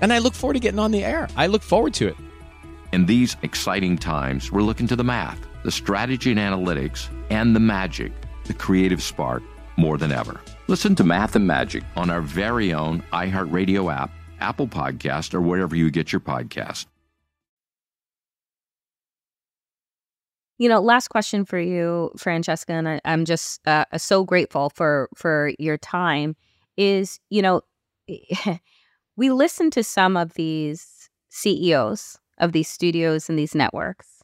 and 0.00 0.12
I 0.12 0.18
look 0.18 0.34
forward 0.34 0.54
to 0.54 0.60
getting 0.60 0.78
on 0.78 0.90
the 0.90 1.04
air. 1.04 1.28
I 1.36 1.46
look 1.46 1.62
forward 1.62 1.94
to 1.94 2.08
it. 2.08 2.16
In 2.92 3.06
these 3.06 3.36
exciting 3.42 3.98
times, 3.98 4.52
we're 4.52 4.62
looking 4.62 4.86
to 4.88 4.96
the 4.96 5.04
math, 5.04 5.38
the 5.64 5.70
strategy 5.70 6.30
and 6.30 6.40
analytics, 6.40 7.08
and 7.30 7.54
the 7.54 7.60
magic, 7.60 8.12
the 8.44 8.54
creative 8.54 9.02
spark, 9.02 9.42
more 9.76 9.98
than 9.98 10.12
ever. 10.12 10.40
Listen 10.68 10.94
to 10.96 11.04
Math 11.04 11.36
and 11.36 11.46
Magic 11.46 11.84
on 11.94 12.10
our 12.10 12.20
very 12.20 12.72
own 12.72 13.02
iHeartRadio 13.12 13.94
app, 13.94 14.10
Apple 14.40 14.66
Podcast, 14.66 15.34
or 15.34 15.40
wherever 15.40 15.76
you 15.76 15.90
get 15.90 16.12
your 16.12 16.20
podcast. 16.20 16.86
You 20.58 20.70
know, 20.70 20.80
last 20.80 21.08
question 21.08 21.44
for 21.44 21.58
you, 21.58 22.10
Franchesca, 22.16 22.70
and 22.70 22.88
I, 22.88 23.00
am 23.04 23.26
just 23.26 23.60
uh, 23.68 23.84
so 23.98 24.24
grateful 24.24 24.70
for 24.70 25.10
for 25.14 25.52
your 25.58 25.76
time. 25.76 26.36
Is 26.76 27.20
you 27.30 27.42
know. 27.42 27.62
we 29.16 29.30
listen 29.30 29.70
to 29.70 29.82
some 29.82 30.16
of 30.16 30.34
these 30.34 31.08
CEOs 31.30 32.18
of 32.38 32.52
these 32.52 32.68
studios 32.68 33.28
and 33.28 33.38
these 33.38 33.54
networks. 33.54 34.22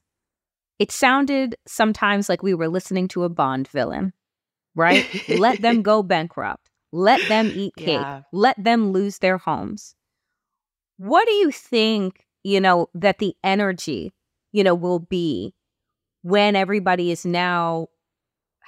It 0.79 0.91
sounded 0.91 1.57
sometimes 1.67 2.29
like 2.29 2.43
we 2.43 2.55
were 2.55 2.69
listening 2.69 3.09
to 3.09 3.25
a 3.25 3.29
Bond 3.29 3.69
villain, 3.69 4.13
right? 4.75 5.07
Let 5.29 5.63
them 5.63 5.83
go 5.83 6.03
bankrupt. 6.03 6.71
Let 6.93 7.27
them 7.29 7.51
eat 7.55 7.75
cake. 7.77 7.89
Yeah. 7.89 8.23
Let 8.33 8.63
them 8.63 8.93
lose 8.93 9.19
their 9.19 9.39
homes. 9.39 9.95
What 10.99 11.27
do 11.27 11.33
you 11.33 11.51
think, 11.51 12.27
you 12.43 12.61
know, 12.61 12.89
that 12.95 13.19
the 13.19 13.35
energy, 13.43 14.13
you 14.53 14.63
know, 14.63 14.75
will 14.75 14.99
be 14.99 15.55
when 16.23 16.55
everybody 16.55 17.11
is 17.11 17.25
now 17.25 17.89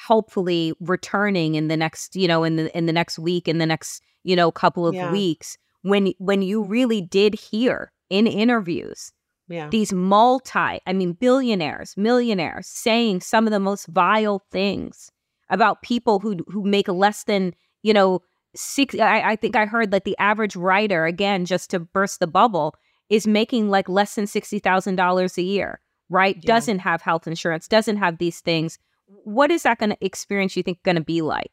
hopefully 0.06 0.72
returning 0.80 1.54
in 1.54 1.68
the 1.68 1.76
next, 1.76 2.16
you 2.16 2.26
know, 2.26 2.44
in 2.44 2.56
the 2.56 2.76
in 2.76 2.86
the 2.86 2.92
next 2.92 3.18
week, 3.18 3.46
in 3.46 3.58
the 3.58 3.66
next, 3.66 4.02
you 4.22 4.34
know, 4.34 4.50
couple 4.50 4.86
of 4.86 4.94
yeah. 4.94 5.12
weeks, 5.12 5.58
when 5.84 6.12
when 6.18 6.42
you 6.42 6.62
really 6.62 7.00
did 7.00 7.34
hear 7.34 7.92
in 8.10 8.26
interviews 8.26 9.12
yeah. 9.48 9.68
these 9.68 9.92
multi, 9.92 10.80
I 10.86 10.92
mean, 10.92 11.12
billionaires, 11.12 11.94
millionaires 11.96 12.66
saying 12.66 13.20
some 13.20 13.46
of 13.46 13.52
the 13.52 13.60
most 13.60 13.86
vile 13.86 14.42
things 14.50 15.10
about 15.48 15.82
people 15.82 16.18
who 16.18 16.36
who 16.48 16.64
make 16.64 16.88
less 16.88 17.24
than 17.24 17.54
you 17.84 17.92
know, 17.92 18.22
six. 18.56 18.98
I, 18.98 19.20
I 19.20 19.36
think 19.36 19.54
I 19.54 19.66
heard 19.66 19.92
that 19.92 20.04
the 20.04 20.16
average 20.18 20.56
writer, 20.56 21.04
again, 21.04 21.44
just 21.44 21.70
to 21.70 21.78
burst 21.78 22.18
the 22.18 22.26
bubble, 22.26 22.74
is 23.08 23.28
making 23.28 23.68
like 23.68 23.88
less 23.88 24.16
than 24.16 24.24
$60,000 24.24 25.38
a 25.38 25.42
year, 25.42 25.80
right? 26.08 26.36
Yeah. 26.36 26.46
Doesn't 26.46 26.80
have 26.80 27.02
health 27.02 27.28
insurance, 27.28 27.68
doesn't 27.68 27.98
have 27.98 28.18
these 28.18 28.40
things. 28.40 28.78
What 29.06 29.52
is 29.52 29.62
that 29.62 29.78
going 29.78 29.90
to 29.90 30.04
experience 30.04 30.56
you 30.56 30.64
think 30.64 30.82
going 30.82 30.96
to 30.96 31.04
be 31.04 31.20
like? 31.20 31.52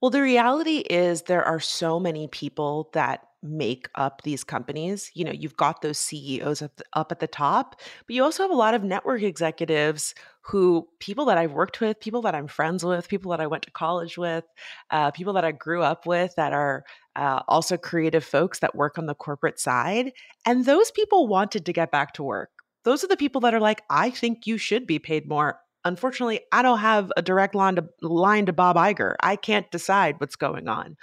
Well, 0.00 0.10
the 0.10 0.22
reality 0.22 0.78
is 0.78 1.22
there 1.22 1.44
are 1.44 1.60
so 1.60 1.98
many 1.98 2.28
people 2.28 2.90
that 2.92 3.24
make 3.42 3.88
up 3.94 4.22
these 4.22 4.44
companies. 4.44 5.10
You 5.14 5.24
know, 5.24 5.32
you've 5.32 5.56
got 5.56 5.82
those 5.82 5.98
CEOs 5.98 6.62
up, 6.62 7.12
at 7.12 7.20
the 7.20 7.26
top, 7.26 7.80
but 8.06 8.14
you 8.14 8.22
also 8.22 8.42
have 8.42 8.50
a 8.50 8.54
lot 8.54 8.74
of 8.74 8.82
network 8.84 9.22
executives 9.22 10.14
who 10.42 10.88
people 10.98 11.24
that 11.26 11.38
I've 11.38 11.52
worked 11.52 11.80
with, 11.80 12.00
people 12.00 12.22
that 12.22 12.34
I'm 12.34 12.46
friends 12.48 12.84
with, 12.84 13.08
people 13.08 13.30
that 13.32 13.40
I 13.40 13.46
went 13.46 13.64
to 13.64 13.70
college 13.70 14.16
with, 14.16 14.44
uh, 14.90 15.10
people 15.10 15.32
that 15.34 15.44
I 15.44 15.52
grew 15.52 15.82
up 15.82 16.06
with 16.06 16.34
that 16.36 16.52
are 16.52 16.84
uh, 17.16 17.42
also 17.48 17.76
creative 17.76 18.24
folks 18.24 18.60
that 18.60 18.74
work 18.74 18.98
on 18.98 19.06
the 19.06 19.14
corporate 19.14 19.60
side. 19.60 20.12
And 20.46 20.64
those 20.64 20.90
people 20.90 21.26
wanted 21.28 21.66
to 21.66 21.72
get 21.72 21.90
back 21.90 22.14
to 22.14 22.22
work. 22.22 22.50
Those 22.84 23.04
are 23.04 23.08
the 23.08 23.16
people 23.16 23.40
that 23.42 23.54
are 23.54 23.60
like, 23.60 23.82
I 23.90 24.10
think 24.10 24.46
you 24.46 24.58
should 24.58 24.86
be 24.86 24.98
paid 24.98 25.28
more. 25.28 25.58
Unfortunately, 25.84 26.40
I 26.52 26.62
don't 26.62 26.78
have 26.78 27.12
a 27.16 27.22
direct 27.22 27.54
line 27.54 27.76
to, 27.76 27.88
line 28.02 28.46
to 28.46 28.52
Bob 28.52 28.76
Iger. 28.76 29.14
I 29.20 29.36
can't 29.36 29.70
decide 29.70 30.16
what's 30.18 30.36
going 30.36 30.68
on. 30.68 30.96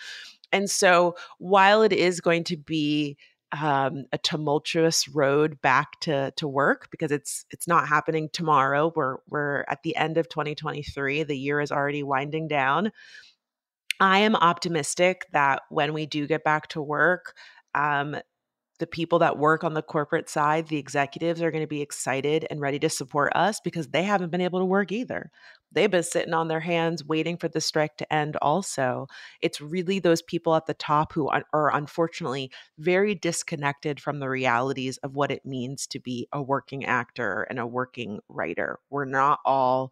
And 0.52 0.70
so 0.70 1.16
while 1.38 1.82
it 1.82 1.94
is 1.94 2.22
going 2.22 2.44
to 2.46 2.58
be 2.58 3.18
um, 3.62 4.06
a 4.12 4.18
tumultuous 4.18 5.08
road 5.08 5.62
back 5.62 6.00
to 6.02 6.32
to 6.38 6.48
work 6.48 6.90
because 6.92 7.12
it's 7.12 7.46
it's 7.52 7.68
not 7.68 7.88
happening 7.88 8.30
tomorrow. 8.32 8.92
We're 8.96 9.18
we're 9.30 9.66
at 9.68 9.84
the 9.84 9.96
end 9.96 10.18
of 10.18 10.28
2023. 10.30 11.24
The 11.24 11.38
year 11.38 11.62
is 11.62 11.72
already 11.72 12.04
winding 12.04 12.48
down. 12.48 12.92
I 14.00 14.20
am 14.20 14.36
optimistic 14.36 15.26
that 15.32 15.62
when 15.70 15.94
we 15.94 16.06
do 16.06 16.28
get 16.28 16.44
back 16.44 16.68
to 16.70 16.82
work, 16.82 17.34
um, 17.74 18.18
the 18.80 18.88
people 18.88 19.20
that 19.20 19.38
work 19.38 19.64
on 19.64 19.74
the 19.74 19.82
corporate 19.82 20.30
side, 20.30 20.68
the 20.68 20.78
executives 20.78 21.42
are 21.42 21.52
going 21.52 21.64
to 21.64 21.68
be 21.68 21.82
excited 21.82 22.46
and 22.50 22.60
ready 22.60 22.80
to 22.80 22.90
support 22.90 23.32
us 23.36 23.60
because 23.64 23.88
they 23.88 24.04
haven't 24.04 24.32
been 24.32 24.42
able 24.42 24.60
to 24.60 24.66
work 24.66 24.92
either. 24.92 25.32
They've 25.72 25.92
been 25.92 26.04
sitting 26.04 26.34
on 26.34 26.48
their 26.48 26.62
hands 26.62 27.04
waiting 27.04 27.38
for 27.38 27.48
the 27.48 27.60
strike 27.60 27.98
to 27.98 28.14
end, 28.14 28.38
also. 28.38 29.08
It's 29.42 29.60
really 29.60 30.00
those 30.00 30.22
people 30.22 30.56
at 30.56 30.66
the 30.66 30.74
top 30.74 31.14
who 31.14 31.30
are 31.30 31.76
unfortunately 31.76 32.52
very 32.78 33.16
disconnected 33.16 34.00
from 34.00 34.20
the 34.20 34.30
realities 34.30 34.98
of 34.98 35.16
what 35.16 35.32
it 35.32 35.46
means 35.46 35.88
to 35.88 36.00
be 36.00 36.28
a 36.32 36.42
working 36.42 36.86
actor 36.86 37.46
and 37.50 37.60
a 37.60 37.68
working 37.68 38.20
writer. 38.30 38.80
We're 38.90 39.06
not 39.06 39.40
all 39.46 39.92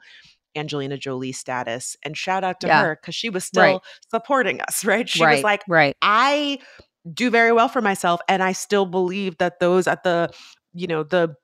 Angelina 0.55 0.97
Jolie 0.97 1.31
status. 1.31 1.97
And 2.03 2.15
shout 2.15 2.43
out 2.43 2.59
to 2.61 2.67
yeah. 2.67 2.83
her 2.83 2.99
because 3.01 3.15
she 3.15 3.29
was 3.29 3.43
still 3.43 3.63
right. 3.63 3.81
supporting 4.09 4.61
us, 4.61 4.85
right? 4.85 5.07
She 5.07 5.23
right. 5.23 5.35
was 5.35 5.43
like, 5.43 5.63
right. 5.67 5.95
I 6.01 6.59
do 7.11 7.29
very 7.29 7.51
well 7.51 7.67
for 7.67 7.81
myself 7.81 8.21
and 8.27 8.41
i 8.43 8.51
still 8.51 8.85
believe 8.85 9.37
that 9.37 9.59
those 9.59 9.87
at 9.87 10.03
the 10.03 10.29
you 10.73 10.87
know 10.87 11.03
the 11.03 11.35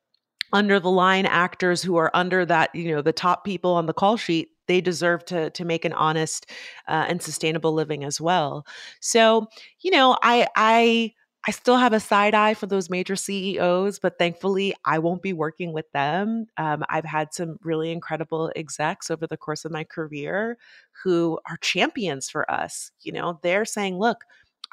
under 0.52 0.80
the 0.80 0.90
line 0.90 1.26
actors 1.26 1.82
who 1.82 1.98
are 1.98 2.12
under 2.14 2.46
that 2.46 2.74
you 2.74 2.92
know 2.92 3.02
the 3.02 3.14
top 3.14 3.44
people 3.44 3.74
on 3.74 3.86
the 3.86 3.94
call 3.94 4.18
sheet 4.18 4.50
they 4.68 4.82
deserve 4.82 5.24
to 5.26 5.50
to 5.52 5.66
make 5.66 5.86
an 5.86 5.94
honest 5.94 6.50
uh, 6.88 7.06
and 7.08 7.22
sustainable 7.22 7.74
living 7.74 8.04
as 8.04 8.20
well 8.22 8.66
so 9.00 9.48
you 9.82 9.92
know 9.92 10.18
i 10.22 10.48
i 10.56 11.12
I 11.48 11.52
still 11.52 11.78
have 11.78 11.94
a 11.94 12.02
side 12.02 12.36
eye 12.36 12.54
for 12.54 12.66
those 12.68 12.90
major 12.90 13.16
CEOs, 13.16 14.00
but 14.00 14.20
thankfully 14.20 14.76
I 14.86 15.00
won't 15.00 15.22
be 15.22 15.32
working 15.32 15.72
with 15.72 15.90
them. 15.94 16.48
Um, 16.58 16.84
I've 16.90 17.06
had 17.06 17.34
some 17.34 17.58
really 17.64 17.92
incredible 17.92 18.52
execs 18.58 19.10
over 19.10 19.26
the 19.26 19.38
course 19.38 19.64
of 19.64 19.72
my 19.72 19.86
career 19.86 20.58
who 21.04 21.40
are 21.50 21.58
champions 21.62 22.30
for 22.30 22.50
us. 22.52 22.92
You 23.02 23.14
know, 23.14 23.40
they're 23.42 23.66
saying, 23.66 23.98
look, 23.98 24.26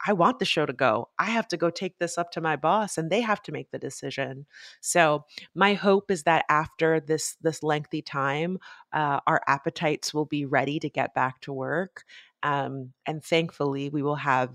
I 0.06 0.12
want 0.12 0.38
the 0.38 0.44
show 0.44 0.66
to 0.66 0.72
go. 0.72 1.09
I 1.18 1.26
have 1.26 1.48
to 1.48 1.56
go 1.56 1.70
take 1.70 1.98
this 1.98 2.18
up 2.18 2.30
to 2.32 2.40
my 2.40 2.56
boss 2.56 2.98
and 2.98 3.11
they 3.11 3.20
have 3.20 3.42
to 3.42 3.52
make 3.52 3.70
the 3.70 3.78
decision. 3.78 4.46
So, 4.80 5.24
my 5.54 5.74
hope 5.74 6.11
is 6.11 6.24
that 6.24 6.44
after 6.48 7.00
this 7.00 7.37
this 7.40 7.62
lengthy 7.62 8.02
time, 8.02 8.59
uh, 8.92 9.20
our 9.26 9.40
appetites 9.46 10.12
will 10.12 10.26
be 10.26 10.44
ready 10.44 10.78
to 10.80 10.88
get 10.88 11.14
back 11.14 11.40
to 11.42 11.52
work. 11.52 12.04
Um, 12.42 12.92
and 13.06 13.24
thankfully, 13.24 13.88
we 13.88 14.02
will 14.02 14.16
have 14.16 14.50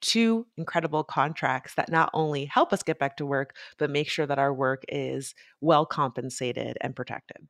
two 0.00 0.46
incredible 0.56 1.04
contracts 1.04 1.74
that 1.76 1.90
not 1.90 2.10
only 2.12 2.44
help 2.44 2.72
us 2.72 2.82
get 2.82 2.98
back 2.98 3.16
to 3.16 3.26
work, 3.26 3.56
but 3.78 3.88
make 3.88 4.08
sure 4.08 4.26
that 4.26 4.38
our 4.38 4.52
work 4.52 4.82
is 4.88 5.34
well 5.60 5.86
compensated 5.86 6.76
and 6.80 6.94
protected. 6.94 7.48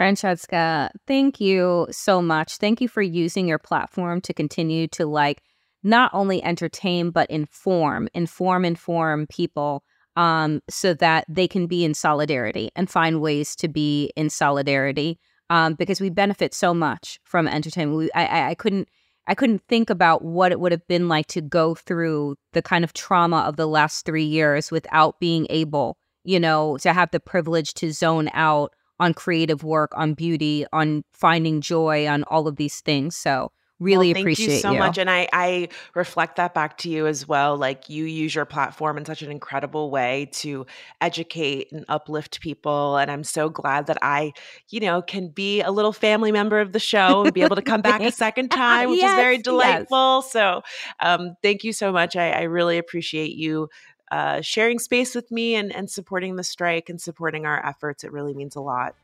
Franchesca, 0.00 0.90
thank 1.06 1.40
you 1.40 1.86
so 1.90 2.22
much. 2.22 2.56
Thank 2.56 2.80
you 2.80 2.88
for 2.88 3.02
using 3.02 3.46
your 3.46 3.58
platform 3.58 4.20
to 4.22 4.34
continue 4.34 4.88
to 4.88 5.06
like 5.06 5.42
not 5.82 6.10
only 6.12 6.42
entertain 6.42 7.10
but 7.10 7.30
inform, 7.30 8.08
inform, 8.14 8.64
inform 8.64 9.26
people 9.26 9.82
um, 10.16 10.60
so 10.68 10.94
that 10.94 11.24
they 11.28 11.48
can 11.48 11.66
be 11.66 11.84
in 11.84 11.94
solidarity 11.94 12.70
and 12.76 12.90
find 12.90 13.20
ways 13.20 13.56
to 13.56 13.68
be 13.68 14.12
in 14.16 14.30
solidarity 14.30 15.18
um, 15.50 15.74
because 15.74 16.00
we 16.00 16.10
benefit 16.10 16.54
so 16.54 16.72
much 16.72 17.18
from 17.24 17.46
entertainment. 17.48 17.98
We, 17.98 18.12
I, 18.12 18.50
I 18.50 18.54
couldn't. 18.54 18.88
I 19.28 19.36
couldn't 19.36 19.62
think 19.68 19.88
about 19.88 20.24
what 20.24 20.50
it 20.50 20.58
would 20.58 20.72
have 20.72 20.84
been 20.88 21.06
like 21.06 21.28
to 21.28 21.40
go 21.40 21.76
through 21.76 22.34
the 22.54 22.60
kind 22.60 22.82
of 22.82 22.92
trauma 22.92 23.38
of 23.42 23.54
the 23.54 23.68
last 23.68 24.04
three 24.04 24.24
years 24.24 24.72
without 24.72 25.20
being 25.20 25.46
able, 25.48 25.96
you 26.24 26.40
know, 26.40 26.76
to 26.78 26.92
have 26.92 27.12
the 27.12 27.20
privilege 27.20 27.72
to 27.74 27.92
zone 27.92 28.30
out 28.34 28.72
on 28.98 29.14
creative 29.14 29.62
work, 29.62 29.92
on 29.94 30.14
beauty, 30.14 30.66
on 30.72 31.04
finding 31.12 31.60
joy, 31.60 32.08
on 32.08 32.24
all 32.24 32.48
of 32.48 32.56
these 32.56 32.80
things. 32.80 33.14
So 33.14 33.52
really 33.82 34.08
well, 34.08 34.14
thank 34.14 34.24
appreciate 34.24 34.54
you 34.54 34.60
so 34.60 34.72
you. 34.72 34.78
much 34.78 34.98
and 34.98 35.10
I, 35.10 35.28
I 35.32 35.68
reflect 35.94 36.36
that 36.36 36.54
back 36.54 36.78
to 36.78 36.88
you 36.88 37.06
as 37.06 37.26
well 37.26 37.56
like 37.56 37.88
you 37.88 38.04
use 38.04 38.34
your 38.34 38.44
platform 38.44 38.96
in 38.96 39.04
such 39.04 39.22
an 39.22 39.30
incredible 39.30 39.90
way 39.90 40.28
to 40.32 40.66
educate 41.00 41.72
and 41.72 41.84
uplift 41.88 42.40
people 42.40 42.96
and 42.96 43.10
i'm 43.10 43.24
so 43.24 43.48
glad 43.48 43.86
that 43.86 43.98
i 44.02 44.32
you 44.70 44.80
know 44.80 45.02
can 45.02 45.28
be 45.28 45.60
a 45.60 45.70
little 45.70 45.92
family 45.92 46.32
member 46.32 46.60
of 46.60 46.72
the 46.72 46.78
show 46.78 47.24
and 47.24 47.34
be 47.34 47.42
able 47.42 47.56
to 47.56 47.62
come 47.62 47.82
back 47.82 48.00
a 48.00 48.12
second 48.12 48.48
time 48.50 48.90
which 48.90 49.00
yes, 49.00 49.10
is 49.10 49.16
very 49.16 49.38
delightful 49.38 50.20
yes. 50.22 50.32
so 50.32 50.62
um, 51.00 51.36
thank 51.42 51.64
you 51.64 51.72
so 51.72 51.92
much 51.92 52.16
I, 52.16 52.30
I 52.30 52.42
really 52.42 52.78
appreciate 52.78 53.32
you 53.32 53.68
uh, 54.10 54.42
sharing 54.42 54.78
space 54.78 55.14
with 55.14 55.30
me 55.30 55.54
and, 55.54 55.74
and 55.74 55.90
supporting 55.90 56.36
the 56.36 56.44
strike 56.44 56.88
and 56.88 57.00
supporting 57.00 57.46
our 57.46 57.64
efforts 57.66 58.04
it 58.04 58.12
really 58.12 58.34
means 58.34 58.56
a 58.56 58.60
lot 58.60 58.94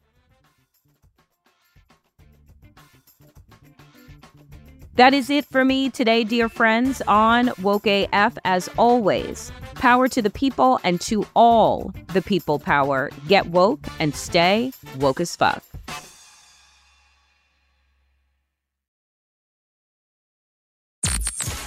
That 4.98 5.14
is 5.14 5.30
it 5.30 5.44
for 5.44 5.64
me 5.64 5.90
today, 5.90 6.24
dear 6.24 6.48
friends, 6.48 7.00
on 7.06 7.52
Woke 7.62 7.86
AF. 7.86 8.36
As 8.44 8.68
always, 8.76 9.52
power 9.76 10.08
to 10.08 10.20
the 10.20 10.28
people 10.28 10.80
and 10.82 11.00
to 11.02 11.24
all 11.36 11.94
the 12.14 12.20
people 12.20 12.58
power. 12.58 13.08
Get 13.28 13.46
woke 13.46 13.86
and 14.00 14.12
stay 14.12 14.72
woke 14.98 15.20
as 15.20 15.36
fuck. 15.36 15.62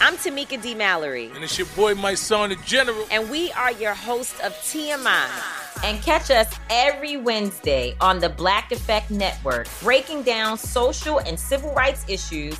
I'm 0.02 0.18
Tamika 0.18 0.62
D. 0.62 0.76
Mallory. 0.76 1.32
And 1.34 1.42
it's 1.42 1.58
your 1.58 1.68
boy, 1.68 1.96
my 1.96 2.16
son, 2.16 2.50
the 2.50 2.58
General. 2.66 3.08
And 3.12 3.30
we 3.30 3.50
are 3.54 3.72
your 3.72 3.94
hosts 3.94 4.42
of 4.42 4.52
TMI. 4.56 5.30
And 5.86 6.04
catch 6.04 6.32
us 6.32 6.54
every 6.70 7.16
Wednesday 7.16 7.96
on 8.02 8.20
the 8.20 8.28
Black 8.28 8.74
Effect 8.74 9.10
Network, 9.10 9.68
breaking 9.82 10.24
down 10.24 10.58
social 10.58 11.20
and 11.20 11.40
civil 11.40 11.74
rights 11.74 12.04
issues 12.10 12.60